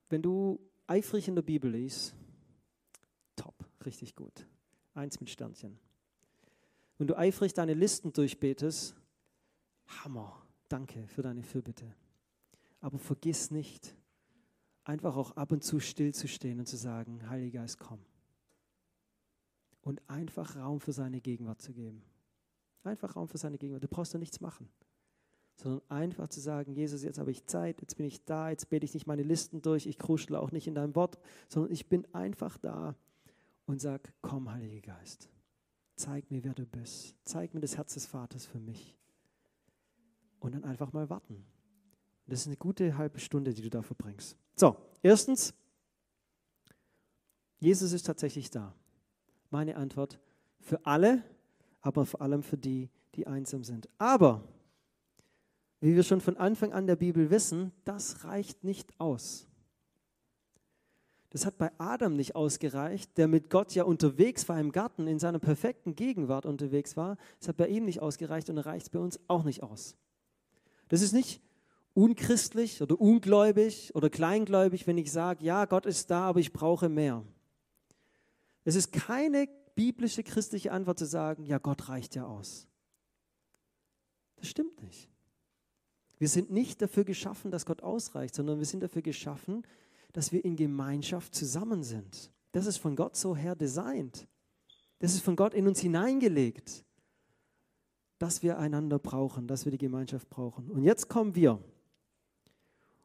Wenn 0.08 0.22
du 0.22 0.58
eifrig 0.88 1.28
in 1.28 1.36
der 1.36 1.42
Bibel 1.42 1.70
liest, 1.70 2.12
top, 3.36 3.54
richtig 3.84 4.16
gut. 4.16 4.48
Eins 4.96 5.20
mit 5.20 5.30
Sternchen. 5.30 5.78
Wenn 6.98 7.06
du 7.06 7.16
eifrig 7.16 7.54
deine 7.54 7.74
Listen 7.74 8.12
durchbetest, 8.12 8.96
Hammer, 9.86 10.42
danke 10.68 11.06
für 11.06 11.22
deine 11.22 11.42
Fürbitte. 11.42 11.94
Aber 12.80 12.98
vergiss 12.98 13.50
nicht, 13.50 13.94
einfach 14.84 15.16
auch 15.16 15.32
ab 15.32 15.52
und 15.52 15.62
zu 15.62 15.80
stillzustehen 15.80 16.58
und 16.58 16.66
zu 16.66 16.76
sagen, 16.76 17.28
Heiliger 17.28 17.60
Geist, 17.60 17.78
komm 17.78 18.00
und 19.86 20.02
einfach 20.08 20.56
Raum 20.56 20.80
für 20.80 20.92
seine 20.92 21.20
Gegenwart 21.20 21.62
zu 21.62 21.72
geben. 21.72 22.02
Einfach 22.82 23.14
Raum 23.14 23.28
für 23.28 23.38
seine 23.38 23.56
Gegenwart. 23.56 23.84
Du 23.84 23.88
brauchst 23.88 24.12
da 24.12 24.18
nichts 24.18 24.40
machen, 24.40 24.68
sondern 25.54 25.80
einfach 25.88 26.26
zu 26.26 26.40
sagen, 26.40 26.74
Jesus, 26.74 27.04
jetzt 27.04 27.20
habe 27.20 27.30
ich 27.30 27.46
Zeit, 27.46 27.80
jetzt 27.80 27.96
bin 27.96 28.04
ich 28.04 28.24
da, 28.24 28.50
jetzt 28.50 28.68
bete 28.68 28.84
ich 28.84 28.94
nicht 28.94 29.06
meine 29.06 29.22
Listen 29.22 29.62
durch, 29.62 29.86
ich 29.86 29.96
kruschle 29.96 30.40
auch 30.40 30.50
nicht 30.50 30.66
in 30.66 30.74
deinem 30.74 30.96
Wort, 30.96 31.18
sondern 31.48 31.70
ich 31.70 31.88
bin 31.88 32.04
einfach 32.12 32.58
da 32.58 32.96
und 33.66 33.80
sag, 33.80 34.12
komm, 34.22 34.50
Heiliger 34.50 34.94
Geist, 34.94 35.28
zeig 35.96 36.30
mir, 36.30 36.42
wer 36.44 36.54
du 36.54 36.64
bist. 36.66 37.16
Zeig 37.24 37.54
mir 37.54 37.60
das 37.60 37.76
Herz 37.76 37.94
des 37.94 38.06
Vaters 38.06 38.46
für 38.46 38.58
mich. 38.58 38.96
Und 40.38 40.54
dann 40.54 40.64
einfach 40.64 40.92
mal 40.92 41.10
warten. 41.10 41.44
Das 42.26 42.40
ist 42.40 42.46
eine 42.46 42.56
gute 42.56 42.96
halbe 42.96 43.18
Stunde, 43.18 43.54
die 43.54 43.62
du 43.62 43.70
da 43.70 43.82
verbringst. 43.82 44.36
So, 44.56 44.76
erstens, 45.02 45.54
Jesus 47.58 47.92
ist 47.92 48.06
tatsächlich 48.06 48.50
da 48.50 48.74
meine 49.50 49.76
Antwort 49.76 50.18
für 50.60 50.84
alle, 50.84 51.22
aber 51.80 52.04
vor 52.04 52.20
allem 52.20 52.42
für 52.42 52.58
die, 52.58 52.90
die 53.14 53.26
einsam 53.26 53.64
sind. 53.64 53.88
Aber, 53.98 54.42
wie 55.80 55.94
wir 55.94 56.02
schon 56.02 56.20
von 56.20 56.36
Anfang 56.36 56.72
an 56.72 56.86
der 56.86 56.96
Bibel 56.96 57.30
wissen, 57.30 57.72
das 57.84 58.24
reicht 58.24 58.64
nicht 58.64 58.98
aus. 59.00 59.46
Das 61.36 61.44
hat 61.44 61.58
bei 61.58 61.70
Adam 61.76 62.16
nicht 62.16 62.34
ausgereicht, 62.34 63.18
der 63.18 63.28
mit 63.28 63.50
Gott 63.50 63.74
ja 63.74 63.84
unterwegs 63.84 64.48
war 64.48 64.58
im 64.58 64.72
Garten, 64.72 65.06
in 65.06 65.18
seiner 65.18 65.38
perfekten 65.38 65.94
Gegenwart 65.94 66.46
unterwegs 66.46 66.96
war. 66.96 67.18
Es 67.38 67.46
hat 67.46 67.58
bei 67.58 67.68
ihm 67.68 67.84
nicht 67.84 68.00
ausgereicht 68.00 68.48
und 68.48 68.56
reicht 68.56 68.90
bei 68.90 69.00
uns 69.00 69.20
auch 69.28 69.44
nicht 69.44 69.62
aus. 69.62 69.96
Das 70.88 71.02
ist 71.02 71.12
nicht 71.12 71.42
unchristlich 71.92 72.80
oder 72.80 72.98
ungläubig 72.98 73.94
oder 73.94 74.08
kleingläubig, 74.08 74.86
wenn 74.86 74.96
ich 74.96 75.12
sage, 75.12 75.44
ja, 75.44 75.66
Gott 75.66 75.84
ist 75.84 76.10
da, 76.10 76.22
aber 76.22 76.40
ich 76.40 76.54
brauche 76.54 76.88
mehr. 76.88 77.22
Es 78.64 78.74
ist 78.74 78.90
keine 78.90 79.46
biblische 79.74 80.22
christliche 80.22 80.72
Antwort 80.72 80.98
zu 80.98 81.04
sagen, 81.04 81.44
ja, 81.44 81.58
Gott 81.58 81.90
reicht 81.90 82.14
ja 82.14 82.24
aus. 82.24 82.66
Das 84.36 84.48
stimmt 84.48 84.82
nicht. 84.82 85.10
Wir 86.16 86.28
sind 86.30 86.50
nicht 86.50 86.80
dafür 86.80 87.04
geschaffen, 87.04 87.50
dass 87.50 87.66
Gott 87.66 87.82
ausreicht, 87.82 88.34
sondern 88.34 88.58
wir 88.58 88.64
sind 88.64 88.82
dafür 88.82 89.02
geschaffen, 89.02 89.66
dass 90.16 90.32
wir 90.32 90.42
in 90.46 90.56
Gemeinschaft 90.56 91.34
zusammen 91.34 91.82
sind. 91.82 92.30
Das 92.52 92.64
ist 92.64 92.78
von 92.78 92.96
Gott 92.96 93.16
so 93.16 93.36
her 93.36 93.54
designt. 93.54 94.26
Das 94.98 95.12
ist 95.12 95.22
von 95.22 95.36
Gott 95.36 95.52
in 95.52 95.68
uns 95.68 95.78
hineingelegt, 95.80 96.86
dass 98.16 98.42
wir 98.42 98.58
einander 98.58 98.98
brauchen, 98.98 99.46
dass 99.46 99.66
wir 99.66 99.72
die 99.72 99.76
Gemeinschaft 99.76 100.30
brauchen. 100.30 100.70
Und 100.70 100.84
jetzt 100.84 101.10
kommen 101.10 101.34
wir. 101.34 101.62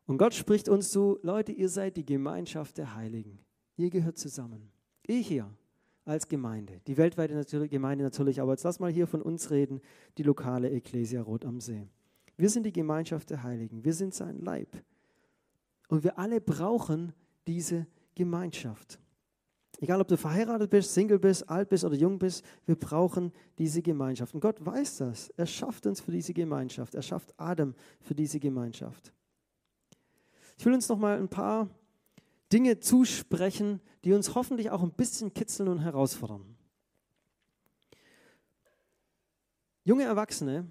Und 0.06 0.20
Gott 0.20 0.34
spricht 0.34 0.70
uns 0.70 0.90
zu, 0.90 1.20
Leute, 1.22 1.52
ihr 1.52 1.68
seid 1.68 1.98
die 1.98 2.06
Gemeinschaft 2.06 2.78
der 2.78 2.96
Heiligen. 2.96 3.40
Ihr 3.76 3.90
gehört 3.90 4.18
zusammen. 4.18 4.72
Ich 5.06 5.28
hier 5.28 5.54
als 6.06 6.30
Gemeinde, 6.30 6.80
die 6.88 6.96
weltweite 6.96 7.68
Gemeinde 7.68 8.06
natürlich, 8.06 8.40
aber 8.40 8.54
jetzt 8.54 8.64
lass 8.64 8.80
mal 8.80 8.90
hier 8.90 9.06
von 9.06 9.22
uns 9.22 9.52
reden, 9.52 9.82
die 10.18 10.24
lokale 10.24 10.70
Ecclesia 10.70 11.22
Rot 11.22 11.44
am 11.44 11.60
See. 11.60 11.90
Wir 12.38 12.50
sind 12.50 12.66
die 12.66 12.72
Gemeinschaft 12.72 13.32
der 13.32 13.44
Heiligen, 13.44 13.84
wir 13.84 13.94
sind 13.94 14.14
sein 14.14 14.40
Leib. 14.40 14.82
Und 15.92 16.06
wir 16.06 16.18
alle 16.18 16.40
brauchen 16.40 17.12
diese 17.46 17.86
Gemeinschaft. 18.16 18.98
Egal, 19.82 20.00
ob 20.00 20.08
du 20.08 20.16
verheiratet 20.16 20.70
bist, 20.70 20.94
Single 20.94 21.20
bist, 21.20 21.50
alt 21.50 21.68
bist 21.68 21.84
oder 21.84 21.96
jung 21.96 22.18
bist, 22.18 22.46
wir 22.66 22.78
brauchen 22.80 23.34
diese 23.58 23.82
Gemeinschaft. 23.82 24.34
Und 24.34 24.40
Gott 24.40 24.66
weiß 24.66 25.00
das. 25.00 25.28
Er 25.36 25.46
schafft 25.46 25.86
uns 25.86 26.00
für 26.00 26.14
diese 26.14 26.34
Gemeinschaft. 26.34 26.96
Er 26.96 27.02
schafft 27.02 27.34
Adam 27.36 27.76
für 28.00 28.16
diese 28.16 28.40
Gemeinschaft. 28.40 29.12
Ich 30.58 30.66
will 30.66 30.74
uns 30.74 30.88
noch 30.88 30.98
mal 30.98 31.18
ein 31.18 31.28
paar 31.28 31.68
Dinge 32.54 32.80
zusprechen, 32.80 33.82
die 34.06 34.14
uns 34.14 34.34
hoffentlich 34.34 34.72
auch 34.72 34.84
ein 34.84 34.94
bisschen 34.94 35.34
kitzeln 35.34 35.68
und 35.68 35.80
herausfordern. 35.80 36.56
Junge 39.84 40.06
Erwachsene, 40.06 40.66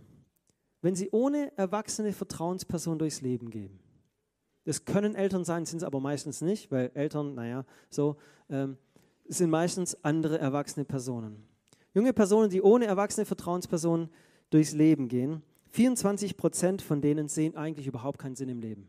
wenn 0.80 0.96
sie 0.96 1.11
ohne 1.11 1.54
erwachsene 1.59 2.14
Vertrauensperson 2.14 2.98
durchs 2.98 3.20
Leben 3.20 3.50
gehen, 3.50 3.80
das 4.64 4.85
können 4.85 5.14
Eltern 5.14 5.44
sein, 5.44 5.66
sind 5.66 5.79
es 5.79 5.85
aber 5.85 6.01
meistens 6.01 6.40
nicht, 6.42 6.70
weil 6.70 6.90
Eltern, 6.94 7.35
naja, 7.35 7.64
so, 7.88 8.16
ähm, 8.49 8.77
sind 9.27 9.51
meistens 9.51 9.96
andere 10.05 10.38
erwachsene 10.38 10.85
Personen. 10.85 11.46
Junge 11.94 12.12
Personen, 12.12 12.51
die 12.51 12.62
ohne 12.62 12.87
erwachsene 12.87 13.27
Vertrauenspersonen 13.27 14.11
durchs 14.51 14.73
Leben 14.73 15.09
gehen, 15.09 15.42
24 15.70 16.37
Prozent 16.37 16.83
von 16.83 17.01
denen 17.01 17.29
sehen 17.29 17.57
eigentlich 17.57 17.87
überhaupt 17.87 18.18
keinen 18.18 18.37
Sinn 18.37 18.49
im 18.49 18.61
Leben. 18.61 18.88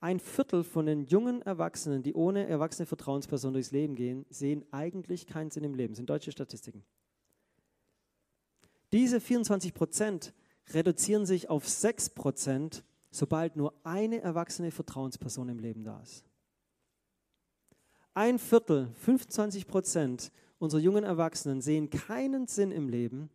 Ein 0.00 0.20
Viertel 0.20 0.64
von 0.64 0.86
den 0.86 1.04
jungen 1.06 1.40
Erwachsenen, 1.42 2.02
die 2.02 2.14
ohne 2.14 2.46
erwachsene 2.46 2.86
Vertrauensperson 2.86 3.54
durchs 3.54 3.70
Leben 3.70 3.94
gehen, 3.94 4.26
sehen 4.28 4.64
eigentlich 4.70 5.26
keinen 5.26 5.50
Sinn 5.50 5.64
im 5.64 5.74
Leben. 5.74 5.92
Das 5.92 5.98
sind 5.98 6.10
deutsche 6.10 6.32
Statistiken. 6.32 6.84
Diese 8.92 9.20
24 9.20 9.72
Prozent 9.72 10.34
reduzieren 10.72 11.26
sich 11.26 11.48
auf 11.48 11.68
6 11.68 12.10
Prozent, 12.10 12.84
sobald 13.14 13.54
nur 13.54 13.72
eine 13.84 14.20
erwachsene 14.20 14.72
Vertrauensperson 14.72 15.48
im 15.48 15.60
Leben 15.60 15.84
da 15.84 16.00
ist. 16.00 16.24
Ein 18.12 18.40
Viertel, 18.40 18.88
25 18.94 19.68
Prozent 19.68 20.32
unserer 20.58 20.80
jungen 20.80 21.04
Erwachsenen 21.04 21.60
sehen 21.60 21.90
keinen 21.90 22.48
Sinn 22.48 22.72
im 22.72 22.88
Leben, 22.88 23.30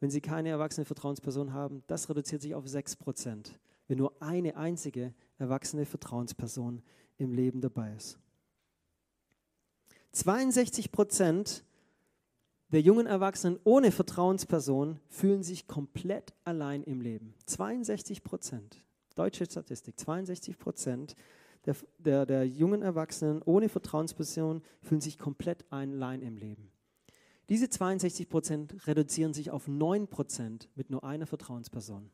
wenn 0.00 0.10
sie 0.10 0.20
keine 0.20 0.48
erwachsene 0.48 0.84
Vertrauensperson 0.84 1.52
haben. 1.52 1.84
Das 1.86 2.08
reduziert 2.08 2.42
sich 2.42 2.54
auf 2.56 2.66
6 2.66 2.96
Prozent, 2.96 3.60
wenn 3.86 3.98
nur 3.98 4.20
eine 4.20 4.56
einzige 4.56 5.14
erwachsene 5.38 5.86
Vertrauensperson 5.86 6.82
im 7.16 7.32
Leben 7.32 7.60
dabei 7.60 7.94
ist. 7.94 8.18
62 10.12 10.90
Prozent 10.90 11.64
der 12.72 12.80
jungen 12.80 13.06
Erwachsenen 13.06 13.60
ohne 13.62 13.92
Vertrauensperson 13.92 14.98
fühlen 15.08 15.44
sich 15.44 15.68
komplett 15.68 16.34
allein 16.42 16.82
im 16.82 17.00
Leben. 17.00 17.34
62 17.46 18.24
Prozent. 18.24 18.82
Deutsche 19.16 19.46
Statistik. 19.46 19.98
62 19.98 20.58
Prozent 20.58 21.16
der, 21.64 21.74
der, 21.98 22.26
der 22.26 22.46
jungen 22.46 22.82
Erwachsenen 22.82 23.42
ohne 23.42 23.68
Vertrauensperson 23.68 24.62
fühlen 24.82 25.00
sich 25.00 25.18
komplett 25.18 25.64
allein 25.70 26.22
im 26.22 26.36
Leben. 26.36 26.70
Diese 27.48 27.68
62 27.68 28.28
Prozent 28.28 28.86
reduzieren 28.86 29.34
sich 29.34 29.50
auf 29.50 29.68
9 29.68 30.08
Prozent 30.08 30.68
mit 30.74 30.90
nur 30.90 31.04
einer 31.04 31.26
Vertrauensperson. 31.26 32.10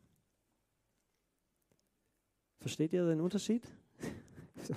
Versteht 2.61 2.93
ihr 2.93 3.07
den 3.07 3.21
Unterschied? 3.21 3.67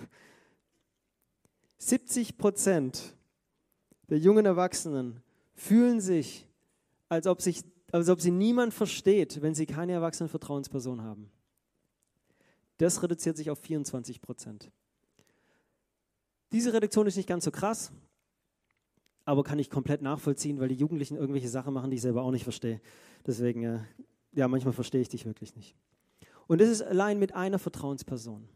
70 1.77 2.37
Prozent 2.37 3.15
der 4.09 4.17
jungen 4.17 4.45
Erwachsenen 4.45 5.21
fühlen 5.53 6.01
sich 6.01 6.47
als, 7.09 7.27
ob 7.27 7.41
sich, 7.41 7.63
als 7.91 8.09
ob 8.09 8.21
sie 8.21 8.31
niemand 8.31 8.73
versteht, 8.73 9.41
wenn 9.41 9.55
sie 9.55 9.65
keine 9.65 9.93
erwachsene 9.93 10.29
Vertrauensperson 10.29 11.01
haben. 11.01 11.29
Das 12.77 13.01
reduziert 13.01 13.37
sich 13.37 13.49
auf 13.49 13.59
24 13.59 14.21
Prozent. 14.21 14.71
Diese 16.51 16.73
Reduktion 16.73 17.07
ist 17.07 17.17
nicht 17.17 17.29
ganz 17.29 17.45
so 17.45 17.51
krass, 17.51 17.91
aber 19.25 19.43
kann 19.43 19.59
ich 19.59 19.69
komplett 19.69 20.01
nachvollziehen, 20.01 20.59
weil 20.59 20.67
die 20.67 20.75
Jugendlichen 20.75 21.17
irgendwelche 21.17 21.49
Sachen 21.49 21.73
machen, 21.73 21.89
die 21.89 21.95
ich 21.95 22.01
selber 22.01 22.21
auch 22.23 22.31
nicht 22.31 22.43
verstehe. 22.43 22.81
Deswegen, 23.25 23.63
äh, 23.63 23.79
ja, 24.33 24.47
manchmal 24.47 24.73
verstehe 24.73 25.01
ich 25.01 25.09
dich 25.09 25.25
wirklich 25.25 25.55
nicht. 25.55 25.75
Und 26.47 26.61
das 26.61 26.69
ist 26.69 26.81
allein 26.81 27.17
mit 27.17 27.33
einer 27.33 27.59
Vertrauensperson. 27.59 28.47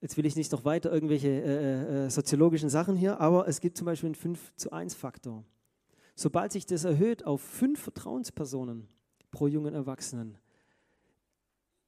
Jetzt 0.00 0.16
will 0.16 0.26
ich 0.26 0.34
nicht 0.34 0.50
noch 0.50 0.64
weiter 0.64 0.92
irgendwelche 0.92 1.28
äh, 1.28 2.06
äh, 2.06 2.10
soziologischen 2.10 2.68
Sachen 2.68 2.96
hier, 2.96 3.20
aber 3.20 3.46
es 3.46 3.60
gibt 3.60 3.76
zum 3.76 3.84
Beispiel 3.84 4.08
einen 4.08 4.16
5 4.16 4.56
zu 4.56 4.72
1 4.72 4.94
Faktor. 4.94 5.44
Sobald 6.16 6.50
sich 6.50 6.66
das 6.66 6.82
erhöht 6.84 7.24
auf 7.24 7.40
fünf 7.40 7.80
Vertrauenspersonen 7.80 8.88
pro 9.30 9.46
jungen 9.46 9.74
Erwachsenen, 9.74 10.36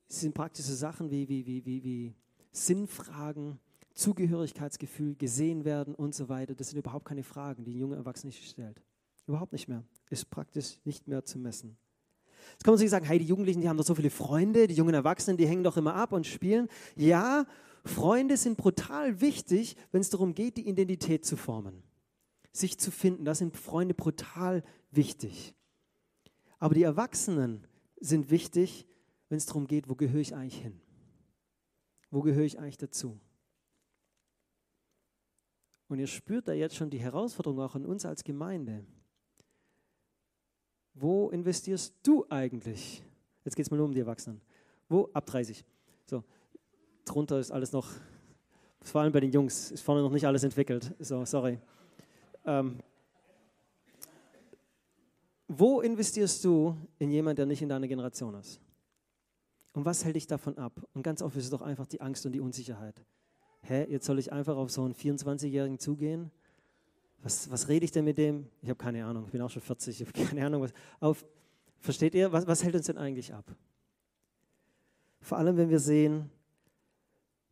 sind 0.09 0.35
praktisch 0.35 0.67
so 0.67 0.75
Sachen 0.75 1.11
wie, 1.11 1.29
wie, 1.29 1.47
wie, 1.47 1.65
wie, 1.65 1.85
wie 1.85 2.15
Sinnfragen, 2.53 3.59
Zugehörigkeitsgefühl, 3.95 5.15
gesehen 5.17 5.65
werden 5.65 5.95
und 5.95 6.15
so 6.15 6.29
weiter. 6.29 6.55
Das 6.55 6.71
sind 6.71 6.79
überhaupt 6.79 7.05
keine 7.05 7.23
Fragen, 7.23 7.65
die 7.65 7.73
ein 7.75 7.79
junger 7.79 7.97
Erwachsener 7.97 8.29
nicht 8.29 8.49
stellt. 8.49 8.81
Überhaupt 9.27 9.53
nicht 9.53 9.69
mehr. 9.69 9.85
Ist 10.11 10.31
praktisch 10.31 10.79
nicht 10.85 11.09
mehr 11.09 11.25
zu 11.25 11.39
messen. 11.39 11.77
Jetzt 12.53 12.65
kann 12.65 12.73
man 12.73 12.79
sich 12.79 12.91
sagen, 12.91 13.07
hey, 13.07 13.19
die 13.19 13.25
Jugendlichen, 13.25 13.61
die 13.61 13.69
haben 13.69 13.77
doch 13.77 13.87
so 13.87 13.95
viele 13.95 14.11
Freunde, 14.11 14.67
die 14.67 14.75
jungen 14.75 14.95
Erwachsenen, 14.95 15.37
die 15.37 15.47
hängen 15.47 15.65
doch 15.65 15.77
immer 15.77 15.95
ab 15.95 16.13
und 16.13 16.27
spielen. 16.27 16.69
Ja, 16.95 17.47
Freunde 17.85 18.37
sind 18.37 18.57
brutal 18.57 19.21
wichtig, 19.21 19.77
wenn 19.93 20.01
es 20.01 20.11
darum 20.11 20.35
geht, 20.35 20.57
die 20.57 20.69
Identität 20.69 21.25
zu 21.25 21.37
formen, 21.37 21.83
sich 22.53 22.79
zu 22.79 22.91
finden. 22.91 23.25
Da 23.25 23.35
sind 23.35 23.57
Freunde 23.57 23.95
brutal 23.95 24.63
wichtig. 24.91 25.55
Aber 26.59 26.75
die 26.75 26.83
Erwachsenen 26.83 27.67
sind 28.01 28.31
wichtig, 28.31 28.87
wenn 29.35 29.39
es 29.39 29.47
darum 29.47 29.67
geht, 29.67 29.89
wo 29.89 29.97
gehöre 29.97 30.21
ich 30.21 30.33
eigentlich 30.33 30.63
hin? 30.63 30.81
Wo 32.09 32.23
gehöre 32.23 32.45
ich 32.45 32.57
eigentlich 32.57 32.79
dazu? 32.79 33.19
Und 35.89 35.99
ihr 35.99 36.07
spürt 36.07 36.47
da 36.47 36.53
jetzt 36.53 36.77
schon 36.77 36.89
die 36.89 37.01
Herausforderung 37.01 37.59
auch 37.59 37.75
an 37.75 37.85
uns 37.85 38.07
als 38.07 38.23
Gemeinde. 38.23 38.87
Wo 40.95 41.31
investierst 41.31 41.97
du 42.05 42.25
eigentlich? 42.31 43.03
Jetzt 43.45 43.57
geht 43.57 43.67
es 43.67 43.73
mal 43.73 43.77
nur 43.77 43.87
um 43.87 43.93
die 43.93 43.99
Erwachsenen. 43.99 44.41
Wo? 44.89 45.11
Ab 45.13 45.27
30. 45.27 45.65
So, 46.07 46.23
drunter 47.05 47.41
ist 47.41 47.51
alles 47.51 47.73
noch, 47.73 47.91
vor 48.83 49.01
allem 49.01 49.13
bei 49.13 49.19
den 49.19 49.33
Jungs, 49.33 49.73
ist 49.73 49.81
vorne 49.81 50.01
noch 50.01 50.13
nicht 50.13 50.29
alles 50.29 50.45
entwickelt. 50.45 50.95
So, 51.01 51.25
sorry. 51.25 51.59
Ähm, 52.45 52.79
wo 55.49 55.81
investierst 55.81 56.45
du 56.45 56.77
in 57.01 57.11
jemanden, 57.11 57.39
der 57.39 57.47
nicht 57.47 57.63
in 57.63 57.69
deiner 57.69 57.89
Generation 57.89 58.37
ist? 58.37 58.61
Und 59.75 59.85
was 59.85 60.05
hält 60.05 60.17
dich 60.17 60.27
davon 60.27 60.57
ab? 60.57 60.73
Und 60.95 61.03
ganz 61.03 61.21
oft 61.21 61.37
ist 61.37 61.45
es 61.45 61.51
doch 61.51 61.61
einfach 61.61 61.87
die 61.87 62.01
Angst 62.01 62.25
und 62.25 62.33
die 62.33 62.41
Unsicherheit. 62.41 63.05
Hä, 63.63 63.87
jetzt 63.91 64.07
soll 64.07 64.19
ich 64.19 64.33
einfach 64.33 64.57
auf 64.57 64.71
so 64.71 64.85
einen 64.85 64.95
24-Jährigen 64.95 65.79
zugehen? 65.79 66.31
Was, 67.23 67.51
was 67.51 67.69
rede 67.69 67.85
ich 67.85 67.91
denn 67.91 68.05
mit 68.05 68.17
dem? 68.17 68.47
Ich 68.63 68.69
habe 68.69 68.79
keine 68.79 69.05
Ahnung, 69.05 69.25
ich 69.27 69.33
bin 69.33 69.43
auch 69.43 69.51
schon 69.51 69.63
40, 69.63 70.01
ich 70.01 70.07
habe 70.07 70.25
keine 70.29 70.47
Ahnung. 70.47 70.63
Was, 70.63 70.73
auf, 71.01 71.25
versteht 71.81 72.15
ihr, 72.15 72.31
was, 72.31 72.47
was 72.47 72.63
hält 72.63 72.77
uns 72.77 72.87
denn 72.87 72.99
eigentlich 72.99 73.35
ab? 73.35 73.45
Vor 75.21 75.39
allem, 75.39 75.57
wenn 75.57 75.71
wir 75.71 75.81
sehen, 75.81 76.31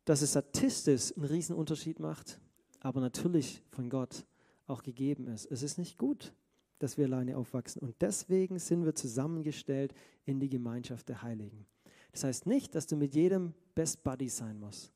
dass 0.04 0.22
es 0.22 0.30
statistisch 0.30 1.16
einen 1.16 1.24
Riesenunterschied 1.24 1.98
macht, 1.98 2.38
aber 2.80 3.00
natürlich 3.00 3.62
von 3.70 3.90
Gott 3.90 4.24
auch 4.66 4.82
gegeben 4.82 5.26
ist. 5.26 5.50
Es 5.50 5.62
ist 5.62 5.78
nicht 5.78 5.98
gut, 5.98 6.32
dass 6.78 6.98
wir 6.98 7.06
alleine 7.06 7.36
aufwachsen. 7.36 7.82
Und 7.82 7.96
deswegen 8.00 8.58
sind 8.58 8.84
wir 8.84 8.94
zusammengestellt 8.94 9.94
in 10.24 10.38
die 10.38 10.48
Gemeinschaft 10.48 11.08
der 11.08 11.22
Heiligen. 11.22 11.66
Das 12.12 12.24
heißt 12.24 12.46
nicht, 12.46 12.74
dass 12.74 12.86
du 12.86 12.96
mit 12.96 13.14
jedem 13.14 13.54
Best 13.74 14.02
Buddy 14.04 14.28
sein 14.28 14.60
musst. 14.60 14.92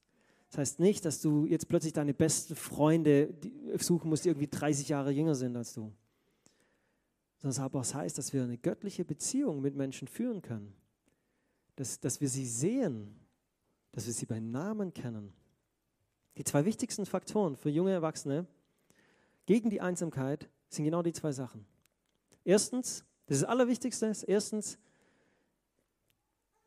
Das 0.50 0.58
heißt 0.58 0.80
nicht, 0.80 1.04
dass 1.04 1.20
du 1.20 1.46
jetzt 1.46 1.68
plötzlich 1.68 1.92
deine 1.92 2.14
besten 2.14 2.54
Freunde 2.54 3.34
suchen 3.78 4.08
musst, 4.08 4.24
die 4.24 4.28
irgendwie 4.28 4.48
30 4.48 4.88
Jahre 4.88 5.10
jünger 5.10 5.34
sind 5.34 5.56
als 5.56 5.74
du. 5.74 5.92
Sondern 7.38 7.64
aber 7.64 7.80
es 7.80 7.94
heißt, 7.94 8.16
dass 8.16 8.32
wir 8.32 8.44
eine 8.44 8.58
göttliche 8.58 9.04
Beziehung 9.04 9.60
mit 9.60 9.74
Menschen 9.74 10.08
führen 10.08 10.42
können. 10.42 10.72
Dass, 11.74 12.00
dass 12.00 12.20
wir 12.20 12.28
sie 12.28 12.46
sehen, 12.46 13.16
dass 13.92 14.06
wir 14.06 14.12
sie 14.12 14.26
beim 14.26 14.50
Namen 14.50 14.92
kennen. 14.94 15.32
Die 16.38 16.44
zwei 16.44 16.64
wichtigsten 16.64 17.06
Faktoren 17.06 17.56
für 17.56 17.70
junge 17.70 17.92
Erwachsene 17.92 18.46
gegen 19.46 19.70
die 19.70 19.80
Einsamkeit 19.80 20.48
sind 20.68 20.84
genau 20.84 21.02
die 21.02 21.12
zwei 21.12 21.32
Sachen. 21.32 21.66
Erstens, 22.44 23.04
das 23.26 23.38
ist 23.38 23.42
das 23.42 23.50
Allerwichtigste, 23.50 24.06
ist 24.06 24.22
erstens, 24.22 24.78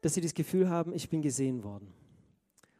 dass 0.02 0.14
sie 0.14 0.22
das 0.22 0.34
Gefühl 0.34 0.70
haben, 0.70 0.94
ich 0.94 1.10
bin 1.10 1.22
gesehen 1.22 1.64
worden. 1.64 1.94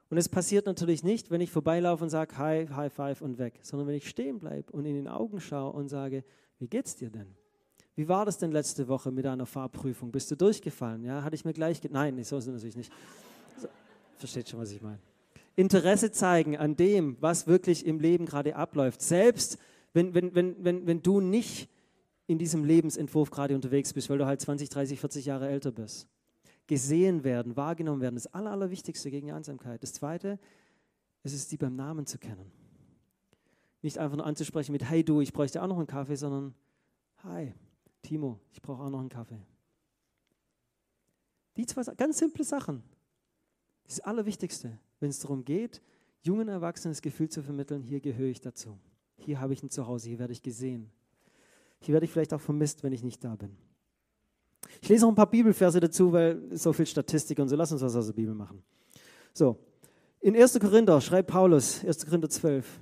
Und 0.10 0.18
es 0.18 0.28
passiert 0.28 0.66
natürlich 0.66 1.04
nicht, 1.04 1.30
wenn 1.30 1.42
ich 1.42 1.52
vorbeilaufe 1.52 2.04
und 2.04 2.10
sage, 2.10 2.38
hi, 2.38 2.68
high 2.68 2.92
five 2.92 3.22
und 3.22 3.38
weg, 3.38 3.60
sondern 3.62 3.88
wenn 3.88 3.96
ich 3.96 4.10
stehen 4.10 4.40
bleibe 4.40 4.72
und 4.72 4.86
in 4.86 4.96
den 4.96 5.08
Augen 5.08 5.40
schaue 5.40 5.74
und 5.74 5.88
sage, 5.88 6.24
wie 6.58 6.68
geht's 6.68 6.96
dir 6.96 7.10
denn? 7.10 7.28
Wie 7.96 8.08
war 8.08 8.26
das 8.26 8.38
denn 8.38 8.52
letzte 8.52 8.88
Woche 8.88 9.12
mit 9.12 9.26
deiner 9.26 9.46
Fahrprüfung? 9.46 10.12
Bist 10.12 10.32
du 10.32 10.36
durchgefallen? 10.36 11.04
Ja, 11.04 11.24
hatte 11.24 11.36
ich 11.36 11.46
mir 11.46 11.54
gleich, 11.54 11.82
nein, 11.90 12.16
so 12.24 12.38
ist 12.38 12.48
es 12.48 12.54
natürlich 12.54 12.78
nicht. 12.78 12.92
So, 13.58 13.68
versteht 14.18 14.50
schon, 14.50 14.60
was 14.60 14.72
ich 14.72 14.82
meine. 14.82 15.00
Interesse 15.56 16.12
zeigen 16.12 16.58
an 16.58 16.76
dem, 16.76 17.18
was 17.20 17.46
wirklich 17.46 17.86
im 17.86 18.00
Leben 18.00 18.26
gerade 18.26 18.56
abläuft. 18.56 19.02
Selbst 19.02 19.60
wenn, 19.94 20.14
wenn, 20.14 20.34
wenn, 20.34 20.64
wenn, 20.64 20.88
wenn 20.88 21.02
du 21.04 21.20
nicht 21.20 21.70
in 22.26 22.38
diesem 22.38 22.64
Lebensentwurf 22.64 23.30
gerade 23.30 23.54
unterwegs 23.54 23.94
bist, 23.94 24.10
weil 24.10 24.18
du 24.18 24.26
halt 24.26 24.40
20, 24.40 24.70
30, 24.70 25.00
40 25.00 25.26
Jahre 25.26 25.50
älter 25.50 25.72
bist 25.72 26.08
gesehen 26.70 27.24
werden, 27.24 27.58
wahrgenommen 27.58 28.00
werden. 28.00 28.14
Das 28.14 28.28
Aller, 28.28 28.52
Allerwichtigste 28.52 29.10
gegen 29.10 29.32
Einsamkeit. 29.32 29.82
Das 29.82 29.92
Zweite, 29.92 30.40
es 31.24 31.34
ist, 31.34 31.52
die 31.52 31.58
beim 31.58 31.76
Namen 31.76 32.06
zu 32.06 32.20
kennen. 32.20 32.52
Nicht 33.82 33.98
einfach 33.98 34.18
nur 34.18 34.26
anzusprechen 34.26 34.72
mit, 34.72 34.84
hey 34.84 35.04
du, 35.04 35.20
ich 35.20 35.34
bräuchte 35.34 35.64
auch 35.64 35.68
noch 35.68 35.80
einen 35.80 35.88
Kaffee, 35.88 36.16
sondern, 36.16 36.54
hi, 37.24 37.54
Timo, 38.04 38.40
ich 38.52 38.62
brauche 38.62 38.84
auch 38.84 38.90
noch 38.92 39.00
einen 39.00 39.10
Kaffee. 39.10 39.42
Die 41.58 41.66
zwei 41.66 41.82
ganz 41.96 42.20
simple 42.20 42.44
Sachen. 42.44 42.84
Das 43.86 44.00
Allerwichtigste, 44.02 44.78
wenn 45.00 45.10
es 45.10 45.20
darum 45.20 45.44
geht, 45.44 45.82
jungen 46.22 46.50
Erwachsenen 46.50 46.92
das 46.92 47.02
Gefühl 47.02 47.30
zu 47.30 47.42
vermitteln, 47.42 47.82
hier 47.82 48.00
gehöre 48.00 48.30
ich 48.30 48.42
dazu. 48.42 48.78
Hier 49.18 49.42
habe 49.42 49.54
ich 49.54 49.64
ein 49.64 49.72
Zuhause, 49.72 50.08
hier 50.08 50.20
werde 50.20 50.34
ich 50.34 50.44
gesehen. 50.44 50.92
Hier 51.80 51.94
werde 51.94 52.06
ich 52.06 52.12
vielleicht 52.12 52.34
auch 52.34 52.42
vermisst, 52.42 52.84
wenn 52.84 52.94
ich 52.94 53.02
nicht 53.02 53.24
da 53.24 53.36
bin. 53.36 53.58
Ich 54.82 54.90
lese 54.90 55.04
noch 55.04 55.12
ein 55.12 55.16
paar 55.16 55.30
Bibelverse 55.30 55.80
dazu, 55.80 56.12
weil 56.12 56.42
so 56.52 56.74
viel 56.74 56.86
Statistik 56.86 57.40
und 57.40 57.50
so. 57.50 57.56
Lass 57.56 57.72
uns 57.72 57.82
was 57.82 57.96
aus 57.96 58.08
der 58.08 58.14
Bibel 58.14 58.34
machen. 58.34 58.64
So, 59.34 59.58
in 60.22 60.36
1. 60.36 60.60
Korinther 60.60 61.00
schreibt 61.02 61.30
Paulus, 61.30 61.84
1. 61.86 62.06
Korinther 62.06 62.30
12, 62.30 62.80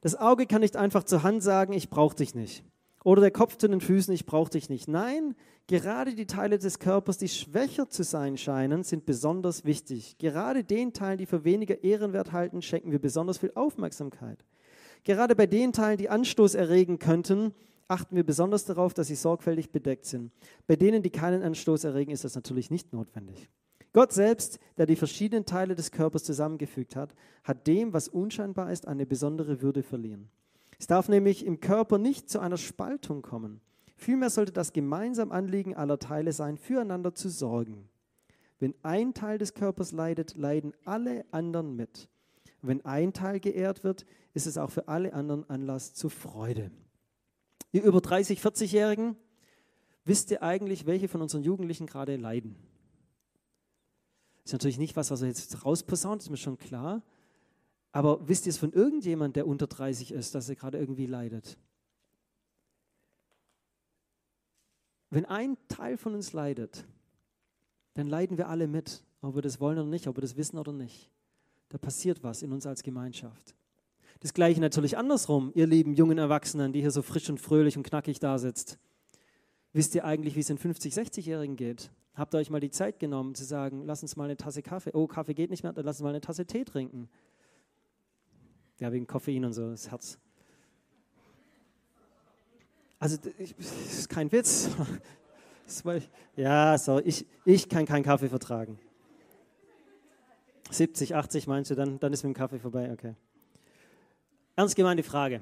das 0.00 0.16
Auge 0.16 0.46
kann 0.46 0.60
nicht 0.60 0.76
einfach 0.76 1.04
zur 1.04 1.22
Hand 1.22 1.42
sagen, 1.42 1.72
ich 1.72 1.88
brauche 1.88 2.16
dich 2.16 2.34
nicht. 2.34 2.64
Oder 3.04 3.20
der 3.20 3.30
Kopf 3.30 3.56
zu 3.58 3.68
den 3.68 3.80
Füßen, 3.80 4.12
ich 4.12 4.26
brauche 4.26 4.50
dich 4.50 4.68
nicht. 4.68 4.88
Nein, 4.88 5.36
gerade 5.66 6.14
die 6.14 6.26
Teile 6.26 6.58
des 6.58 6.78
Körpers, 6.78 7.18
die 7.18 7.28
schwächer 7.28 7.88
zu 7.88 8.02
sein 8.02 8.36
scheinen, 8.36 8.82
sind 8.82 9.06
besonders 9.06 9.64
wichtig. 9.64 10.16
Gerade 10.18 10.64
den 10.64 10.92
Teilen, 10.92 11.18
die 11.18 11.26
für 11.26 11.44
weniger 11.44 11.84
ehrenwert 11.84 12.32
halten, 12.32 12.60
schenken 12.60 12.92
wir 12.92 12.98
besonders 12.98 13.38
viel 13.38 13.52
Aufmerksamkeit. 13.54 14.44
Gerade 15.04 15.36
bei 15.36 15.46
den 15.46 15.72
Teilen, 15.72 15.98
die 15.98 16.08
Anstoß 16.08 16.54
erregen 16.54 16.98
könnten, 16.98 17.54
achten 17.88 18.16
wir 18.16 18.24
besonders 18.24 18.64
darauf, 18.64 18.94
dass 18.94 19.08
sie 19.08 19.14
sorgfältig 19.14 19.70
bedeckt 19.70 20.06
sind. 20.06 20.32
Bei 20.66 20.76
denen, 20.76 21.02
die 21.02 21.10
keinen 21.10 21.42
Anstoß 21.42 21.84
erregen, 21.84 22.12
ist 22.12 22.24
das 22.24 22.34
natürlich 22.34 22.70
nicht 22.70 22.92
notwendig. 22.92 23.48
Gott 23.92 24.12
selbst, 24.12 24.58
der 24.76 24.86
die 24.86 24.96
verschiedenen 24.96 25.46
Teile 25.46 25.74
des 25.74 25.92
Körpers 25.92 26.24
zusammengefügt 26.24 26.96
hat, 26.96 27.14
hat 27.44 27.66
dem, 27.66 27.92
was 27.92 28.08
unscheinbar 28.08 28.72
ist, 28.72 28.88
eine 28.88 29.06
besondere 29.06 29.62
Würde 29.62 29.82
verliehen. 29.82 30.28
Es 30.78 30.88
darf 30.88 31.08
nämlich 31.08 31.46
im 31.46 31.60
Körper 31.60 31.98
nicht 31.98 32.28
zu 32.28 32.40
einer 32.40 32.56
Spaltung 32.56 33.22
kommen. 33.22 33.60
Vielmehr 33.96 34.30
sollte 34.30 34.52
das 34.52 34.72
gemeinsam 34.72 35.30
Anliegen 35.30 35.76
aller 35.76 36.00
Teile 36.00 36.32
sein, 36.32 36.56
füreinander 36.56 37.14
zu 37.14 37.28
sorgen. 37.28 37.88
Wenn 38.58 38.74
ein 38.82 39.14
Teil 39.14 39.38
des 39.38 39.54
Körpers 39.54 39.92
leidet, 39.92 40.36
leiden 40.36 40.72
alle 40.84 41.24
anderen 41.30 41.76
mit. 41.76 42.08
Wenn 42.62 42.84
ein 42.84 43.12
Teil 43.12 43.38
geehrt 43.38 43.84
wird, 43.84 44.06
ist 44.32 44.46
es 44.46 44.58
auch 44.58 44.70
für 44.70 44.88
alle 44.88 45.12
anderen 45.12 45.48
Anlass 45.48 45.94
zur 45.94 46.10
Freude. 46.10 46.70
Ihr 47.72 47.82
über 47.82 48.00
30, 48.00 48.40
40-Jährigen, 48.40 49.16
wisst 50.04 50.30
ihr 50.30 50.42
eigentlich, 50.42 50.86
welche 50.86 51.08
von 51.08 51.22
unseren 51.22 51.42
Jugendlichen 51.42 51.86
gerade 51.86 52.16
leiden? 52.16 52.56
Das 54.36 54.46
ist 54.46 54.52
natürlich 54.52 54.78
nicht 54.78 54.96
was, 54.96 55.10
was 55.10 55.22
er 55.22 55.28
jetzt 55.28 55.64
rausposaunt, 55.64 56.22
ist 56.22 56.30
mir 56.30 56.36
schon 56.36 56.58
klar. 56.58 57.02
Aber 57.92 58.28
wisst 58.28 58.46
ihr 58.46 58.50
es 58.50 58.58
von 58.58 58.72
irgendjemand, 58.72 59.36
der 59.36 59.46
unter 59.46 59.66
30 59.66 60.12
ist, 60.12 60.34
dass 60.34 60.48
er 60.48 60.56
gerade 60.56 60.78
irgendwie 60.78 61.06
leidet? 61.06 61.56
Wenn 65.10 65.24
ein 65.26 65.56
Teil 65.68 65.96
von 65.96 66.14
uns 66.14 66.32
leidet, 66.32 66.84
dann 67.94 68.08
leiden 68.08 68.36
wir 68.36 68.48
alle 68.48 68.66
mit, 68.66 69.04
ob 69.20 69.36
wir 69.36 69.42
das 69.42 69.60
wollen 69.60 69.78
oder 69.78 69.88
nicht, 69.88 70.08
ob 70.08 70.16
wir 70.16 70.22
das 70.22 70.36
wissen 70.36 70.58
oder 70.58 70.72
nicht. 70.72 71.08
Da 71.68 71.78
passiert 71.78 72.22
was 72.22 72.42
in 72.42 72.52
uns 72.52 72.66
als 72.66 72.82
Gemeinschaft. 72.82 73.54
Das 74.24 74.32
gleiche 74.32 74.58
natürlich 74.58 74.96
andersrum, 74.96 75.52
ihr 75.54 75.66
lieben 75.66 75.92
jungen 75.92 76.16
Erwachsenen, 76.16 76.72
die 76.72 76.80
hier 76.80 76.90
so 76.90 77.02
frisch 77.02 77.28
und 77.28 77.38
fröhlich 77.38 77.76
und 77.76 77.82
knackig 77.82 78.20
da 78.20 78.38
sitzt. 78.38 78.78
Wisst 79.74 79.94
ihr 79.94 80.06
eigentlich, 80.06 80.34
wie 80.34 80.40
es 80.40 80.46
den 80.46 80.56
50-, 80.58 80.94
60-Jährigen 80.94 81.56
geht? 81.56 81.90
Habt 82.14 82.34
ihr 82.34 82.38
euch 82.38 82.48
mal 82.48 82.58
die 82.58 82.70
Zeit 82.70 82.98
genommen 82.98 83.34
zu 83.34 83.44
sagen, 83.44 83.82
lass 83.84 84.00
uns 84.00 84.16
mal 84.16 84.24
eine 84.24 84.38
Tasse 84.38 84.62
Kaffee, 84.62 84.92
oh, 84.94 85.06
Kaffee 85.06 85.34
geht 85.34 85.50
nicht 85.50 85.62
mehr, 85.62 85.74
dann 85.74 85.84
lass 85.84 85.96
uns 85.96 86.04
mal 86.04 86.08
eine 86.08 86.22
Tasse 86.22 86.46
Tee 86.46 86.64
trinken. 86.64 87.10
Ja, 88.80 88.90
wegen 88.92 89.06
Koffein 89.06 89.44
und 89.44 89.52
so, 89.52 89.68
das 89.68 89.90
Herz. 89.90 90.18
Also, 92.98 93.18
das 93.18 93.98
ist 93.98 94.08
kein 94.08 94.32
Witz. 94.32 94.70
Ja, 96.36 96.78
so, 96.78 96.98
ich, 96.98 97.26
ich 97.44 97.68
kann 97.68 97.84
keinen 97.84 98.04
Kaffee 98.04 98.28
vertragen. 98.28 98.78
70, 100.70 101.14
80 101.14 101.46
meinst 101.46 101.70
du, 101.70 101.74
dann, 101.74 101.98
dann 102.00 102.12
ist 102.12 102.22
mit 102.22 102.34
dem 102.34 102.36
Kaffee 102.36 102.58
vorbei, 102.58 102.90
okay. 102.90 103.14
Ernst 104.56 104.76
gemeinte 104.76 105.02
Frage. 105.02 105.40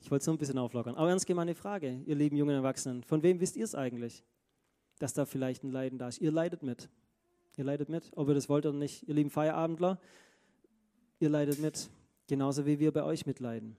Ich 0.00 0.10
wollte 0.10 0.22
es 0.22 0.26
nur 0.26 0.36
ein 0.36 0.38
bisschen 0.38 0.58
auflockern. 0.58 0.94
Aber 0.94 1.08
ernst 1.08 1.26
gemeinte 1.26 1.54
Frage, 1.54 2.02
ihr 2.04 2.14
lieben 2.14 2.36
jungen 2.36 2.54
Erwachsenen. 2.54 3.02
Von 3.02 3.22
wem 3.22 3.40
wisst 3.40 3.56
ihr 3.56 3.64
es 3.64 3.74
eigentlich, 3.74 4.22
dass 4.98 5.14
da 5.14 5.24
vielleicht 5.24 5.64
ein 5.64 5.70
Leiden 5.70 5.98
da 5.98 6.08
ist? 6.08 6.20
Ihr 6.20 6.32
leidet 6.32 6.62
mit. 6.62 6.88
Ihr 7.56 7.64
leidet 7.64 7.88
mit, 7.88 8.10
ob 8.16 8.28
ihr 8.28 8.34
das 8.34 8.48
wollt 8.48 8.66
oder 8.66 8.76
nicht. 8.76 9.06
Ihr 9.08 9.14
lieben 9.14 9.30
Feierabendler, 9.30 9.98
ihr 11.18 11.28
leidet 11.28 11.58
mit. 11.58 11.90
Genauso 12.26 12.64
wie 12.64 12.78
wir 12.78 12.92
bei 12.92 13.02
euch 13.02 13.26
mitleiden. 13.26 13.76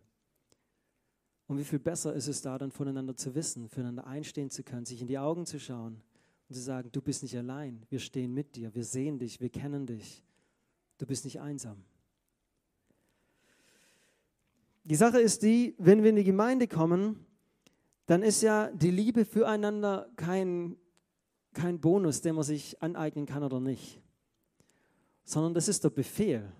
Und 1.47 1.57
wie 1.57 1.63
viel 1.63 1.79
besser 1.79 2.13
ist 2.13 2.27
es 2.27 2.41
da 2.41 2.57
dann 2.57 2.71
voneinander 2.71 3.15
zu 3.15 3.35
wissen, 3.35 3.69
füreinander 3.69 4.07
einstehen 4.07 4.49
zu 4.49 4.63
können, 4.63 4.85
sich 4.85 5.01
in 5.01 5.07
die 5.07 5.17
Augen 5.17 5.45
zu 5.45 5.59
schauen 5.59 6.01
und 6.47 6.55
zu 6.55 6.61
sagen, 6.61 6.89
du 6.91 7.01
bist 7.01 7.23
nicht 7.23 7.37
allein, 7.37 7.85
wir 7.89 7.99
stehen 7.99 8.33
mit 8.33 8.55
dir, 8.55 8.73
wir 8.73 8.83
sehen 8.83 9.19
dich, 9.19 9.41
wir 9.41 9.49
kennen 9.49 9.85
dich, 9.85 10.23
du 10.97 11.05
bist 11.05 11.25
nicht 11.25 11.39
einsam. 11.39 11.83
Die 14.83 14.95
Sache 14.95 15.19
ist 15.19 15.43
die, 15.43 15.75
wenn 15.77 16.01
wir 16.03 16.09
in 16.09 16.15
die 16.15 16.23
Gemeinde 16.23 16.67
kommen, 16.67 17.25
dann 18.07 18.23
ist 18.23 18.41
ja 18.41 18.71
die 18.71 18.91
Liebe 18.91 19.25
füreinander 19.25 20.09
kein, 20.15 20.75
kein 21.53 21.79
Bonus, 21.79 22.21
den 22.21 22.35
man 22.35 22.43
sich 22.43 22.81
aneignen 22.81 23.25
kann 23.25 23.43
oder 23.43 23.59
nicht, 23.59 24.01
sondern 25.23 25.53
das 25.53 25.67
ist 25.67 25.83
der 25.83 25.91
Befehl. 25.91 26.51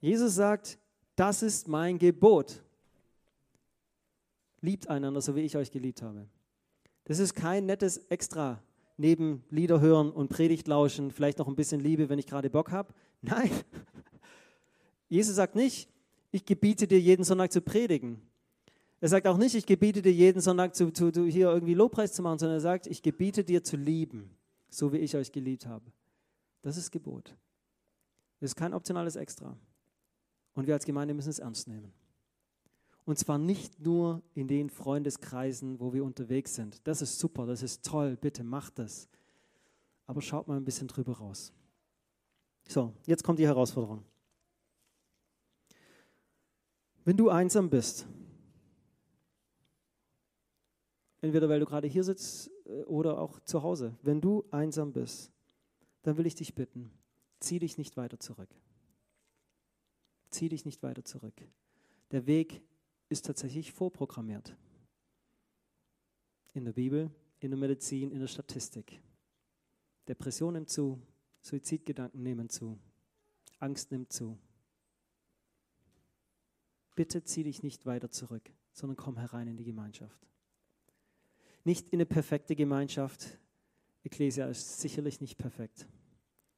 Jesus 0.00 0.34
sagt, 0.34 0.78
das 1.16 1.42
ist 1.42 1.68
mein 1.68 1.98
Gebot. 1.98 2.62
Liebt 4.60 4.88
einander, 4.88 5.20
so 5.20 5.34
wie 5.34 5.40
ich 5.40 5.56
euch 5.56 5.70
geliebt 5.70 6.02
habe. 6.02 6.28
Das 7.04 7.18
ist 7.18 7.34
kein 7.34 7.66
nettes 7.66 7.98
Extra 8.08 8.62
neben 9.00 9.42
Lieder 9.48 9.80
hören 9.80 10.12
und 10.12 10.28
Predigt 10.28 10.68
lauschen, 10.68 11.10
vielleicht 11.10 11.38
noch 11.38 11.48
ein 11.48 11.56
bisschen 11.56 11.80
Liebe, 11.80 12.10
wenn 12.10 12.18
ich 12.18 12.26
gerade 12.26 12.50
Bock 12.50 12.70
habe. 12.70 12.92
Nein. 13.22 13.50
Jesus 15.08 15.36
sagt 15.36 15.56
nicht, 15.56 15.88
ich 16.32 16.44
gebiete 16.44 16.86
dir 16.86 17.00
jeden 17.00 17.24
Sonntag 17.24 17.52
zu 17.52 17.60
predigen. 17.60 18.20
Er 19.00 19.08
sagt 19.08 19.26
auch 19.26 19.38
nicht, 19.38 19.54
ich 19.54 19.66
gebiete 19.66 20.02
dir 20.02 20.12
jeden 20.12 20.40
Sonntag 20.40 20.74
zu, 20.74 20.92
zu, 20.92 21.10
zu, 21.10 21.24
hier 21.26 21.48
irgendwie 21.50 21.74
Lobpreis 21.74 22.12
zu 22.12 22.22
machen, 22.22 22.38
sondern 22.38 22.58
er 22.58 22.60
sagt, 22.60 22.86
ich 22.86 23.02
gebiete 23.02 23.44
dir 23.44 23.64
zu 23.64 23.76
lieben, 23.76 24.30
so 24.68 24.92
wie 24.92 24.98
ich 24.98 25.16
euch 25.16 25.32
geliebt 25.32 25.66
habe. 25.66 25.84
Das 26.62 26.76
ist 26.76 26.90
Gebot. 26.90 27.34
Das 28.40 28.50
ist 28.50 28.56
kein 28.56 28.74
optionales 28.74 29.16
Extra. 29.16 29.56
Und 30.54 30.66
wir 30.66 30.74
als 30.74 30.84
Gemeinde 30.84 31.14
müssen 31.14 31.30
es 31.30 31.38
ernst 31.38 31.68
nehmen. 31.68 31.92
Und 33.06 33.18
zwar 33.18 33.38
nicht 33.38 33.80
nur 33.80 34.22
in 34.34 34.46
den 34.46 34.68
Freundeskreisen, 34.68 35.80
wo 35.80 35.92
wir 35.92 36.04
unterwegs 36.04 36.54
sind. 36.54 36.86
Das 36.86 37.00
ist 37.00 37.18
super, 37.18 37.46
das 37.46 37.62
ist 37.62 37.84
toll, 37.84 38.16
bitte 38.16 38.44
macht 38.44 38.78
das. 38.78 39.08
Aber 40.06 40.20
schaut 40.20 40.46
mal 40.46 40.56
ein 40.56 40.64
bisschen 40.64 40.88
drüber 40.88 41.16
raus. 41.16 41.52
So, 42.68 42.92
jetzt 43.06 43.24
kommt 43.24 43.38
die 43.38 43.46
Herausforderung. 43.46 44.04
Wenn 47.04 47.16
du 47.16 47.30
einsam 47.30 47.70
bist, 47.70 48.06
entweder 51.20 51.48
weil 51.48 51.60
du 51.60 51.66
gerade 51.66 51.88
hier 51.88 52.04
sitzt 52.04 52.50
äh, 52.66 52.82
oder 52.82 53.18
auch 53.18 53.40
zu 53.40 53.62
Hause, 53.62 53.96
wenn 54.02 54.20
du 54.20 54.44
einsam 54.50 54.92
bist, 54.92 55.32
dann 56.02 56.16
will 56.16 56.26
ich 56.26 56.34
dich 56.34 56.54
bitten, 56.54 56.90
zieh 57.40 57.58
dich 57.58 57.78
nicht 57.78 57.96
weiter 57.96 58.18
zurück. 58.18 58.48
Zieh 60.30 60.48
dich 60.48 60.64
nicht 60.64 60.82
weiter 60.82 61.04
zurück. 61.04 61.34
Der 62.12 62.26
Weg 62.26 62.62
ist 63.08 63.26
tatsächlich 63.26 63.72
vorprogrammiert. 63.72 64.56
In 66.52 66.64
der 66.64 66.72
Bibel, 66.72 67.10
in 67.40 67.50
der 67.50 67.58
Medizin, 67.58 68.12
in 68.12 68.20
der 68.20 68.26
Statistik. 68.26 69.02
Depression 70.06 70.52
nimmt 70.54 70.68
zu, 70.68 71.00
Suizidgedanken 71.40 72.22
nehmen 72.22 72.48
zu, 72.48 72.78
Angst 73.58 73.90
nimmt 73.90 74.12
zu 74.12 74.38
bitte 77.00 77.24
zieh 77.24 77.44
dich 77.44 77.62
nicht 77.62 77.86
weiter 77.86 78.10
zurück, 78.10 78.52
sondern 78.74 78.94
komm 78.94 79.16
herein 79.16 79.48
in 79.48 79.56
die 79.56 79.64
Gemeinschaft. 79.64 80.28
Nicht 81.64 81.88
in 81.88 81.96
eine 81.96 82.04
perfekte 82.04 82.54
Gemeinschaft. 82.54 83.38
Ecclesia 84.02 84.46
ist 84.50 84.80
sicherlich 84.80 85.22
nicht 85.22 85.38
perfekt. 85.38 85.88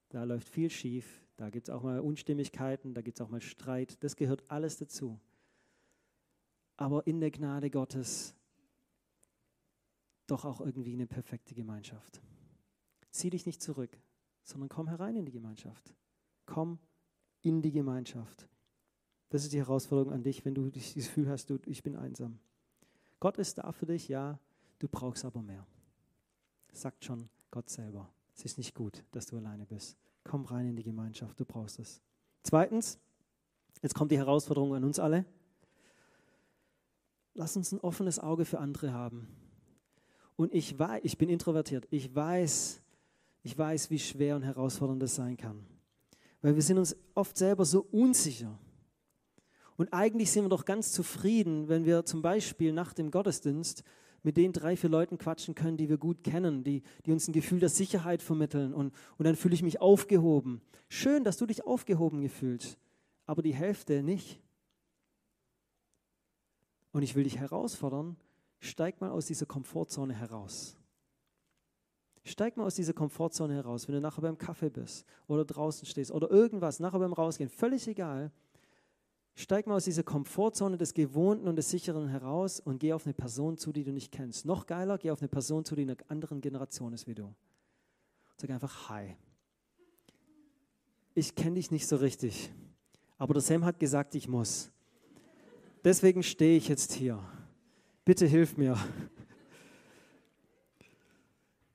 Da 0.09 0.25
läuft 0.25 0.49
viel 0.49 0.69
schief, 0.69 1.23
da 1.37 1.49
gibt 1.49 1.69
es 1.69 1.71
auch 1.73 1.85
mal 1.85 2.01
Unstimmigkeiten, 2.01 2.93
da 2.93 3.03
gibt 3.03 3.21
es 3.21 3.25
auch 3.25 3.29
mal 3.29 3.41
Streit. 3.41 4.03
Das 4.03 4.17
gehört 4.17 4.51
alles 4.51 4.79
dazu. 4.79 5.21
Aber 6.77 7.07
in 7.07 7.21
der 7.21 7.31
Gnade 7.31 7.71
Gottes 7.71 8.35
doch 10.27 10.45
auch 10.45 10.61
irgendwie 10.61 10.95
eine 10.95 11.07
perfekte 11.07 11.55
Gemeinschaft. 11.55 12.21
Zieh 13.13 13.31
dich 13.31 13.47
nicht 13.47 13.63
zurück, 13.63 13.97
sondern 14.43 14.69
komm 14.69 14.89
herein 14.89 15.15
in 15.15 15.25
die 15.25 15.31
Gemeinschaft. 15.31 15.95
Komm 16.47 16.81
in 17.43 17.63
die 17.63 17.71
Gemeinschaft. 17.71 18.49
Das 19.33 19.45
ist 19.45 19.55
die 19.55 19.61
Herausforderung 19.61 20.13
an 20.13 20.23
dich, 20.23 20.45
wenn 20.45 20.55
du 20.55 20.69
das 20.69 20.93
Gefühl 20.93 21.27
hast, 21.27 21.49
du, 21.49 21.59
ich 21.65 21.83
bin 21.83 21.97
einsam. 21.97 22.39
Gott 23.19 23.39
ist 23.39 23.57
da 23.57 23.73
für 23.73 23.87
dich, 23.87 24.07
ja, 24.09 24.39
du 24.79 24.89
brauchst 24.89 25.25
aber 25.25 25.41
mehr. 25.41 25.67
Sagt 26.75 27.03
schon 27.03 27.31
Gott 27.51 27.71
selber. 27.71 28.13
Es 28.37 28.45
ist 28.45 28.59
nicht 28.59 28.75
gut, 28.75 29.03
dass 29.11 29.25
du 29.25 29.39
alleine 29.39 29.65
bist. 29.65 29.97
Komm 30.23 30.45
rein 30.45 30.69
in 30.69 30.77
die 30.77 30.83
Gemeinschaft, 30.83 31.41
du 31.41 31.47
brauchst 31.47 31.79
es. 31.79 32.03
Zweitens, 32.43 32.99
jetzt 33.81 33.95
kommt 33.95 34.13
die 34.13 34.19
Herausforderung 34.19 34.75
an 34.75 34.85
uns 34.85 34.99
alle. 34.99 35.25
Lass 37.33 37.57
uns 37.57 37.73
ein 37.73 37.81
offenes 37.81 38.19
Auge 38.19 38.45
für 38.45 38.59
andere 38.59 38.93
haben. 38.93 39.29
Und 40.37 40.53
ich 40.53 40.79
weiß, 40.79 41.01
ich 41.05 41.17
bin 41.17 41.31
introvertiert, 41.31 41.89
ich 41.91 42.15
weiß, 42.15 42.83
ich 43.45 43.57
weiß, 43.57 43.89
wie 43.89 43.99
schwer 43.99 44.37
und 44.37 44.43
herausfordernd 44.43 45.01
das 45.01 45.15
sein 45.15 45.39
kann. 45.39 45.65
Weil 46.43 46.55
wir 46.55 46.63
sind 46.63 46.77
uns 46.77 46.95
oft 47.15 47.39
selber 47.39 47.65
so 47.65 47.87
unsicher. 47.91 48.59
Und 49.83 49.93
eigentlich 49.93 50.31
sind 50.31 50.45
wir 50.45 50.49
doch 50.49 50.65
ganz 50.65 50.93
zufrieden, 50.93 51.69
wenn 51.69 51.85
wir 51.85 52.05
zum 52.05 52.23
Beispiel 52.23 52.73
nach 52.73 52.93
dem 52.93 53.11
Gottesdienst 53.11 53.83
mit 54.23 54.37
den 54.37 54.53
drei, 54.53 54.77
vier 54.77 54.89
Leuten 54.89 55.19
quatschen 55.19 55.57
können, 55.57 55.77
die 55.77 55.89
wir 55.89 55.99
gut 55.99 56.23
kennen, 56.23 56.63
die, 56.63 56.85
die 57.05 57.11
uns 57.11 57.27
ein 57.27 57.33
Gefühl 57.33 57.59
der 57.59 57.69
Sicherheit 57.69 58.23
vermitteln. 58.23 58.75
Und, 58.75 58.95
und 59.19 59.25
dann 59.27 59.35
fühle 59.35 59.55
ich 59.55 59.63
mich 59.65 59.81
aufgehoben. 59.81 60.61
Schön, 60.89 61.25
dass 61.25 61.37
du 61.37 61.47
dich 61.47 61.67
aufgehoben 61.67 62.21
gefühlst, 62.21 62.79
aber 63.27 63.43
die 63.43 63.57
Hälfte 63.57 64.05
nicht. 64.05 64.41
Und 66.93 67.03
ich 67.03 67.17
will 67.17 67.25
dich 67.25 67.39
herausfordern, 67.39 68.17
steig 68.61 69.01
mal 69.01 69.11
aus 69.11 69.27
dieser 69.27 69.47
Komfortzone 69.47 70.15
heraus. 70.15 70.77
Steig 72.23 72.57
mal 72.57 72.67
aus 72.67 72.77
dieser 72.77 72.93
Komfortzone 72.93 73.55
heraus, 73.55 73.89
wenn 73.89 73.97
du 73.97 74.01
nachher 74.01 74.23
beim 74.23 74.39
Kaffee 74.39 74.71
bist 74.71 75.05
oder 75.27 75.45
draußen 75.45 75.87
stehst 75.87 76.13
oder 76.13 76.31
irgendwas, 76.31 76.79
nachher 76.79 77.01
beim 77.01 77.13
Rausgehen, 77.13 77.51
völlig 77.51 77.89
egal. 77.89 78.31
Steig 79.35 79.67
mal 79.67 79.77
aus 79.77 79.85
dieser 79.85 80.03
Komfortzone 80.03 80.77
des 80.77 80.93
Gewohnten 80.93 81.49
und 81.49 81.57
des 81.57 81.71
Sicheren 81.71 82.09
heraus 82.09 82.61
und 82.61 82.81
geh 82.81 82.93
auf 82.93 83.07
eine 83.07 83.15
Person 83.15 83.57
zu, 83.57 83.73
die 83.73 83.83
du 83.83 83.93
nicht 83.93 84.13
kennst. 84.13 84.45
Noch 84.45 84.67
geiler, 84.67 84.99
geh 84.99 85.11
auf 85.11 85.21
eine 85.21 85.29
Person 85.29 85.65
zu, 85.65 85.75
die 85.75 85.83
in 85.83 85.91
einer 85.91 85.99
anderen 86.09 86.41
Generation 86.41 86.93
ist 86.93 87.07
wie 87.07 87.15
du. 87.15 87.35
Sag 88.37 88.51
einfach 88.51 88.91
Hi. 88.91 89.17
Ich 91.15 91.35
kenne 91.35 91.57
dich 91.57 91.71
nicht 91.71 91.87
so 91.87 91.97
richtig, 91.97 92.53
aber 93.19 93.35
der 93.35 93.43
Sam 93.43 93.65
hat 93.65 93.79
gesagt, 93.79 94.15
ich 94.15 94.29
muss. 94.29 94.71
Deswegen 95.85 96.23
stehe 96.23 96.57
ich 96.57 96.69
jetzt 96.69 96.93
hier. 96.93 97.19
Bitte 98.05 98.27
hilf 98.27 98.57
mir. 98.57 98.79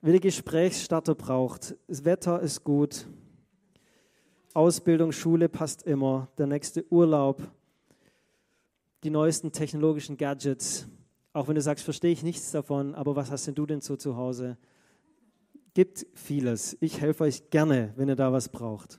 Wer 0.00 0.12
die 0.12 0.20
Gesprächsstarter 0.20 1.14
braucht, 1.14 1.76
das 1.88 2.04
Wetter 2.04 2.40
ist 2.40 2.62
gut, 2.62 3.06
Ausbildung, 4.58 5.12
Schule 5.12 5.48
passt 5.48 5.84
immer, 5.84 6.26
der 6.36 6.48
nächste 6.48 6.84
Urlaub, 6.92 7.40
die 9.04 9.10
neuesten 9.10 9.52
technologischen 9.52 10.16
Gadgets. 10.16 10.88
Auch 11.32 11.46
wenn 11.46 11.54
du 11.54 11.60
sagst, 11.60 11.84
verstehe 11.84 12.10
ich 12.10 12.24
nichts 12.24 12.50
davon, 12.50 12.96
aber 12.96 13.14
was 13.14 13.30
hast 13.30 13.46
denn 13.46 13.54
du 13.54 13.66
denn 13.66 13.80
so 13.80 13.94
zu 13.94 14.16
Hause? 14.16 14.58
Gibt 15.74 16.08
vieles. 16.12 16.76
Ich 16.80 17.00
helfe 17.00 17.22
euch 17.22 17.50
gerne, 17.50 17.92
wenn 17.94 18.08
ihr 18.08 18.16
da 18.16 18.32
was 18.32 18.48
braucht. 18.48 18.98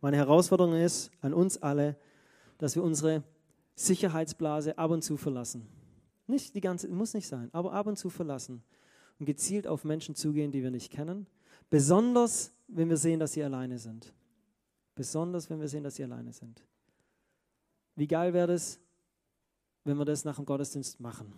Meine 0.00 0.16
Herausforderung 0.16 0.74
ist 0.74 1.12
an 1.20 1.32
uns 1.32 1.62
alle, 1.62 1.96
dass 2.58 2.74
wir 2.74 2.82
unsere 2.82 3.22
Sicherheitsblase 3.76 4.76
ab 4.78 4.90
und 4.90 5.02
zu 5.02 5.16
verlassen. 5.16 5.68
Nicht 6.26 6.56
die 6.56 6.60
ganze, 6.60 6.88
muss 6.88 7.14
nicht 7.14 7.28
sein, 7.28 7.50
aber 7.52 7.72
ab 7.72 7.86
und 7.86 8.00
zu 8.00 8.10
verlassen 8.10 8.64
und 9.20 9.26
gezielt 9.26 9.68
auf 9.68 9.84
Menschen 9.84 10.16
zugehen, 10.16 10.50
die 10.50 10.64
wir 10.64 10.72
nicht 10.72 10.90
kennen. 10.90 11.28
Besonders, 11.70 12.50
wenn 12.66 12.88
wir 12.88 12.96
sehen, 12.96 13.20
dass 13.20 13.34
sie 13.34 13.44
alleine 13.44 13.78
sind. 13.78 14.12
Besonders, 14.94 15.50
wenn 15.50 15.60
wir 15.60 15.68
sehen, 15.68 15.84
dass 15.84 15.96
sie 15.96 16.04
alleine 16.04 16.32
sind. 16.32 16.64
Wie 17.96 18.06
geil 18.06 18.32
wäre 18.32 18.52
es, 18.52 18.80
wenn 19.84 19.96
wir 19.98 20.04
das 20.04 20.24
nach 20.24 20.36
dem 20.36 20.46
Gottesdienst 20.46 21.00
machen? 21.00 21.32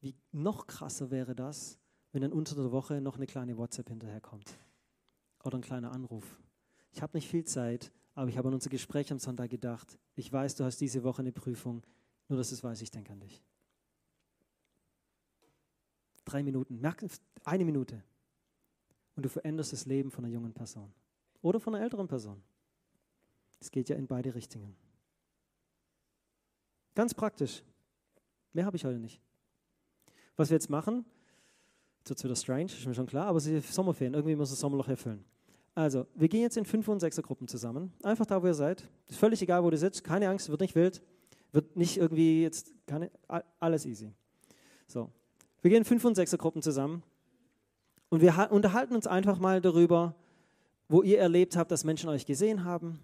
Wie 0.00 0.14
noch 0.32 0.66
krasser 0.66 1.10
wäre 1.10 1.34
das, 1.34 1.78
wenn 2.12 2.22
dann 2.22 2.32
unter 2.32 2.54
der 2.54 2.72
Woche 2.72 3.00
noch 3.00 3.16
eine 3.16 3.26
kleine 3.26 3.56
WhatsApp 3.56 3.88
hinterherkommt 3.88 4.58
oder 5.44 5.58
ein 5.58 5.62
kleiner 5.62 5.92
Anruf. 5.92 6.40
Ich 6.92 7.02
habe 7.02 7.16
nicht 7.16 7.28
viel 7.28 7.44
Zeit, 7.44 7.92
aber 8.14 8.28
ich 8.28 8.36
habe 8.36 8.48
an 8.48 8.54
unser 8.54 8.70
Gespräch 8.70 9.12
am 9.12 9.18
Sonntag 9.18 9.50
gedacht. 9.50 9.98
Ich 10.16 10.32
weiß, 10.32 10.56
du 10.56 10.64
hast 10.64 10.80
diese 10.80 11.04
Woche 11.04 11.22
eine 11.22 11.32
Prüfung, 11.32 11.82
nur 12.28 12.38
dass 12.38 12.50
es 12.50 12.64
weißt, 12.64 12.82
ich 12.82 12.90
denke 12.90 13.12
an 13.12 13.20
dich. 13.20 13.42
Drei 16.24 16.42
Minuten, 16.42 16.80
eine 17.44 17.64
Minute. 17.64 18.02
Und 19.16 19.24
du 19.24 19.28
veränderst 19.28 19.72
das 19.72 19.86
Leben 19.86 20.10
von 20.10 20.24
einer 20.24 20.32
jungen 20.32 20.52
Person 20.52 20.92
oder 21.42 21.60
von 21.60 21.74
einer 21.74 21.84
älteren 21.84 22.08
Person. 22.08 22.42
Es 23.60 23.70
geht 23.70 23.88
ja 23.88 23.96
in 23.96 24.06
beide 24.06 24.34
Richtungen. 24.34 24.74
Ganz 26.94 27.14
praktisch. 27.14 27.62
Mehr 28.52 28.66
habe 28.66 28.76
ich 28.76 28.84
heute 28.84 28.98
nicht. 28.98 29.20
Was 30.36 30.50
wir 30.50 30.56
jetzt 30.56 30.70
machen, 30.70 31.04
jetzt 31.98 32.08
wird 32.08 32.18
es 32.18 32.24
wieder 32.24 32.36
strange, 32.36 32.66
ist 32.66 32.86
mir 32.86 32.94
schon 32.94 33.06
klar, 33.06 33.26
aber 33.26 33.38
es 33.38 33.46
ist 33.46 33.72
Sommerferien, 33.72 34.14
irgendwie 34.14 34.34
muss 34.34 34.50
das 34.50 34.60
Sommerloch 34.60 34.88
erfüllen. 34.88 35.24
Also, 35.74 36.06
wir 36.14 36.28
gehen 36.28 36.42
jetzt 36.42 36.56
in 36.56 36.64
5 36.64 36.88
und 36.88 37.02
6er 37.02 37.22
Gruppen 37.22 37.46
zusammen. 37.46 37.92
Einfach 38.02 38.26
da, 38.26 38.42
wo 38.42 38.46
ihr 38.46 38.54
seid. 38.54 38.82
Ist 39.06 39.18
völlig 39.18 39.40
egal, 39.40 39.62
wo 39.62 39.70
du 39.70 39.78
sitzt. 39.78 40.02
Keine 40.02 40.28
Angst, 40.28 40.48
wird 40.48 40.60
nicht 40.60 40.74
wild. 40.74 41.00
Wird 41.52 41.76
nicht 41.76 41.96
irgendwie 41.96 42.42
jetzt, 42.42 42.74
keine, 42.86 43.10
alles 43.58 43.86
easy. 43.86 44.12
So. 44.86 45.10
Wir 45.62 45.70
gehen 45.70 45.78
in 45.78 45.84
5 45.84 46.04
und 46.04 46.18
6er 46.18 46.36
Gruppen 46.38 46.62
zusammen. 46.62 47.02
Und 48.08 48.20
wir 48.20 48.50
unterhalten 48.50 48.94
uns 48.94 49.06
einfach 49.06 49.38
mal 49.38 49.60
darüber, 49.60 50.16
wo 50.90 51.02
ihr 51.02 51.20
erlebt 51.20 51.56
habt, 51.56 51.70
dass 51.70 51.84
Menschen 51.84 52.08
euch 52.08 52.26
gesehen 52.26 52.64
haben. 52.64 52.98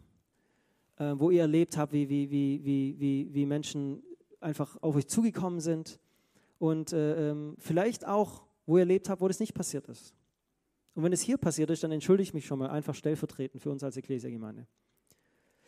Äh, 0.99 1.13
wo 1.17 1.31
ihr 1.31 1.43
erlebt 1.43 1.77
habt, 1.77 1.93
wie, 1.93 2.09
wie, 2.09 2.31
wie, 2.31 2.65
wie, 2.65 2.97
wie, 2.99 3.35
wie 3.35 3.47
Menschen 3.47 4.03
einfach 4.41 4.77
auf 4.83 4.97
euch 4.97 5.07
zugekommen 5.07 5.61
sind. 5.61 6.01
Und 6.59 6.93
äh, 6.93 7.31
ähm, 7.31 7.55
vielleicht 7.59 8.07
auch, 8.07 8.43
wo 8.65 8.77
ihr 8.77 8.81
erlebt 8.81 9.09
habt, 9.09 9.21
wo 9.21 9.29
das 9.29 9.41
nicht 9.41 9.55
passiert 9.55 9.87
ist. 9.89 10.15
Und 10.95 11.05
wenn 11.05 11.13
es 11.13 11.21
hier 11.21 11.37
passiert 11.37 11.71
ist, 11.71 11.85
dann 11.85 11.93
entschuldige 11.93 12.25
ich 12.25 12.35
mich 12.35 12.47
schon 12.47 12.59
mal 12.59 12.71
einfach 12.71 12.95
stellvertretend 12.95 13.63
für 13.63 13.71
uns 13.71 13.85
als 13.85 13.97
Ekklesia-Gemeinde. 13.99 14.67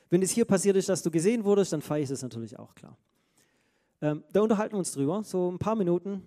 Wenn 0.09 0.23
es 0.23 0.31
hier 0.31 0.47
passiert 0.47 0.77
ist, 0.77 0.89
dass 0.89 1.03
du 1.03 1.11
gesehen 1.11 1.45
wurdest, 1.45 1.73
dann 1.73 1.83
feiere 1.83 2.03
ich 2.05 2.11
es 2.11 2.23
natürlich 2.23 2.59
auch 2.59 2.75
klar. 2.75 2.97
Ähm, 4.01 4.25
da 4.33 4.41
unterhalten 4.41 4.75
wir 4.75 4.79
uns 4.79 4.93
drüber, 4.93 5.23
so 5.23 5.53
ein 5.53 5.59
paar 5.59 5.77
Minuten. 5.77 6.23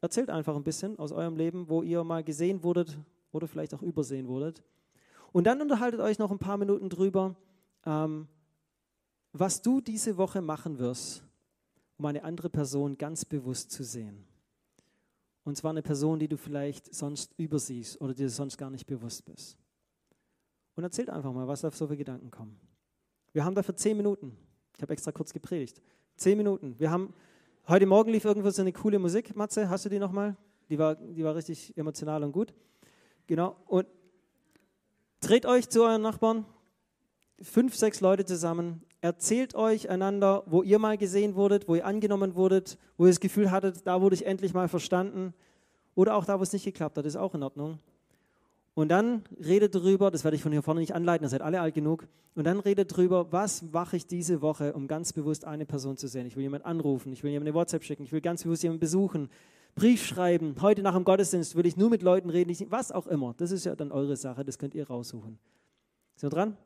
Erzählt 0.00 0.30
einfach 0.30 0.54
ein 0.54 0.62
bisschen 0.62 0.96
aus 0.98 1.10
eurem 1.10 1.36
Leben, 1.36 1.68
wo 1.68 1.82
ihr 1.82 2.04
mal 2.04 2.22
gesehen 2.22 2.62
wurdet 2.62 2.96
oder 3.32 3.48
vielleicht 3.48 3.74
auch 3.74 3.82
übersehen 3.82 4.28
wurdet. 4.28 4.62
Und 5.36 5.44
dann 5.44 5.60
unterhaltet 5.60 6.00
euch 6.00 6.18
noch 6.18 6.30
ein 6.30 6.38
paar 6.38 6.56
Minuten 6.56 6.88
drüber, 6.88 7.36
ähm, 7.84 8.26
was 9.34 9.60
du 9.60 9.82
diese 9.82 10.16
Woche 10.16 10.40
machen 10.40 10.78
wirst, 10.78 11.24
um 11.98 12.06
eine 12.06 12.24
andere 12.24 12.48
Person 12.48 12.96
ganz 12.96 13.26
bewusst 13.26 13.70
zu 13.70 13.84
sehen. 13.84 14.24
Und 15.44 15.58
zwar 15.58 15.72
eine 15.72 15.82
Person, 15.82 16.18
die 16.18 16.26
du 16.26 16.38
vielleicht 16.38 16.94
sonst 16.94 17.34
übersiehst 17.36 18.00
oder 18.00 18.14
dir 18.14 18.30
sonst 18.30 18.56
gar 18.56 18.70
nicht 18.70 18.86
bewusst 18.86 19.26
bist. 19.26 19.58
Und 20.74 20.84
erzählt 20.84 21.10
einfach 21.10 21.34
mal, 21.34 21.46
was 21.46 21.60
da 21.60 21.70
so 21.70 21.86
für 21.86 21.98
Gedanken 21.98 22.30
kommen. 22.30 22.58
Wir 23.34 23.44
haben 23.44 23.54
dafür 23.54 23.76
zehn 23.76 23.98
Minuten. 23.98 24.34
Ich 24.74 24.80
habe 24.80 24.94
extra 24.94 25.12
kurz 25.12 25.34
gepredigt. 25.34 25.82
Zehn 26.16 26.38
Minuten. 26.38 26.80
Wir 26.80 26.90
haben, 26.90 27.12
heute 27.68 27.84
Morgen 27.84 28.10
lief 28.10 28.24
irgendwo 28.24 28.48
so 28.48 28.62
eine 28.62 28.72
coole 28.72 28.98
Musik. 28.98 29.36
Matze, 29.36 29.68
hast 29.68 29.84
du 29.84 29.90
die 29.90 29.98
nochmal? 29.98 30.34
Die 30.70 30.78
war, 30.78 30.94
die 30.94 31.22
war 31.22 31.34
richtig 31.34 31.76
emotional 31.76 32.24
und 32.24 32.32
gut. 32.32 32.54
Genau. 33.26 33.56
Und 33.66 33.86
dreht 35.26 35.44
euch 35.44 35.68
zu 35.68 35.82
euren 35.82 36.02
Nachbarn, 36.02 36.44
fünf, 37.42 37.74
sechs 37.74 38.00
Leute 38.00 38.24
zusammen, 38.24 38.82
erzählt 39.00 39.56
euch 39.56 39.90
einander, 39.90 40.44
wo 40.46 40.62
ihr 40.62 40.78
mal 40.78 40.96
gesehen 40.96 41.34
wurdet, 41.34 41.66
wo 41.66 41.74
ihr 41.74 41.84
angenommen 41.84 42.36
wurdet, 42.36 42.78
wo 42.96 43.06
ihr 43.06 43.10
das 43.10 43.18
Gefühl 43.18 43.50
hattet, 43.50 43.84
da 43.88 44.00
wurde 44.00 44.14
ich 44.14 44.24
endlich 44.24 44.54
mal 44.54 44.68
verstanden. 44.68 45.34
Oder 45.96 46.14
auch 46.14 46.26
da, 46.26 46.38
wo 46.38 46.44
es 46.44 46.52
nicht 46.52 46.64
geklappt 46.64 46.96
hat, 46.96 47.06
ist 47.06 47.16
auch 47.16 47.34
in 47.34 47.42
Ordnung. 47.42 47.80
Und 48.74 48.88
dann 48.88 49.24
redet 49.44 49.74
darüber, 49.74 50.12
das 50.12 50.22
werde 50.22 50.36
ich 50.36 50.42
von 50.42 50.52
hier 50.52 50.62
vorne 50.62 50.78
nicht 50.78 50.94
anleiten, 50.94 51.24
ihr 51.24 51.30
seid 51.30 51.42
alle 51.42 51.60
alt 51.60 51.74
genug. 51.74 52.06
Und 52.36 52.44
dann 52.44 52.60
redet 52.60 52.92
darüber, 52.92 53.32
was 53.32 53.62
mache 53.62 53.96
ich 53.96 54.06
diese 54.06 54.42
Woche, 54.42 54.74
um 54.74 54.86
ganz 54.86 55.12
bewusst 55.12 55.44
eine 55.44 55.66
Person 55.66 55.96
zu 55.96 56.06
sehen. 56.06 56.26
Ich 56.26 56.36
will 56.36 56.44
jemanden 56.44 56.66
anrufen, 56.66 57.12
ich 57.12 57.24
will 57.24 57.32
jemanden 57.32 57.48
eine 57.48 57.54
WhatsApp 57.56 57.82
schicken, 57.82 58.04
ich 58.04 58.12
will 58.12 58.20
ganz 58.20 58.44
bewusst 58.44 58.62
jemanden 58.62 58.80
besuchen, 58.80 59.28
Brief 59.76 60.06
schreiben. 60.06 60.56
Heute 60.62 60.80
nach 60.80 60.94
dem 60.94 61.04
Gottesdienst 61.04 61.54
will 61.54 61.66
ich 61.66 61.76
nur 61.76 61.90
mit 61.90 62.02
Leuten 62.02 62.30
reden, 62.30 62.56
was 62.70 62.90
auch 62.90 63.06
immer. 63.06 63.34
Das 63.36 63.50
ist 63.50 63.66
ja 63.66 63.76
dann 63.76 63.92
eure 63.92 64.16
Sache, 64.16 64.42
das 64.42 64.58
könnt 64.58 64.74
ihr 64.74 64.88
raussuchen. 64.88 65.38
Sind 66.16 66.32
wir 66.32 66.34
dran? 66.34 66.56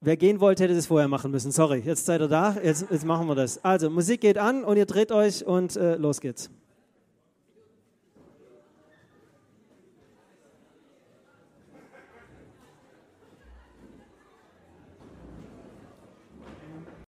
Wer 0.00 0.16
gehen 0.16 0.40
wollte, 0.40 0.64
hätte 0.64 0.74
das 0.74 0.86
vorher 0.86 1.06
machen 1.06 1.30
müssen. 1.30 1.52
Sorry, 1.52 1.80
jetzt 1.80 2.06
seid 2.06 2.22
ihr 2.22 2.28
da, 2.28 2.56
jetzt, 2.62 2.86
jetzt 2.90 3.04
machen 3.04 3.28
wir 3.28 3.34
das. 3.34 3.62
Also, 3.62 3.90
Musik 3.90 4.22
geht 4.22 4.38
an 4.38 4.64
und 4.64 4.78
ihr 4.78 4.86
dreht 4.86 5.12
euch 5.12 5.44
und 5.44 5.76
äh, 5.76 5.96
los 5.96 6.22
geht's. 6.22 6.50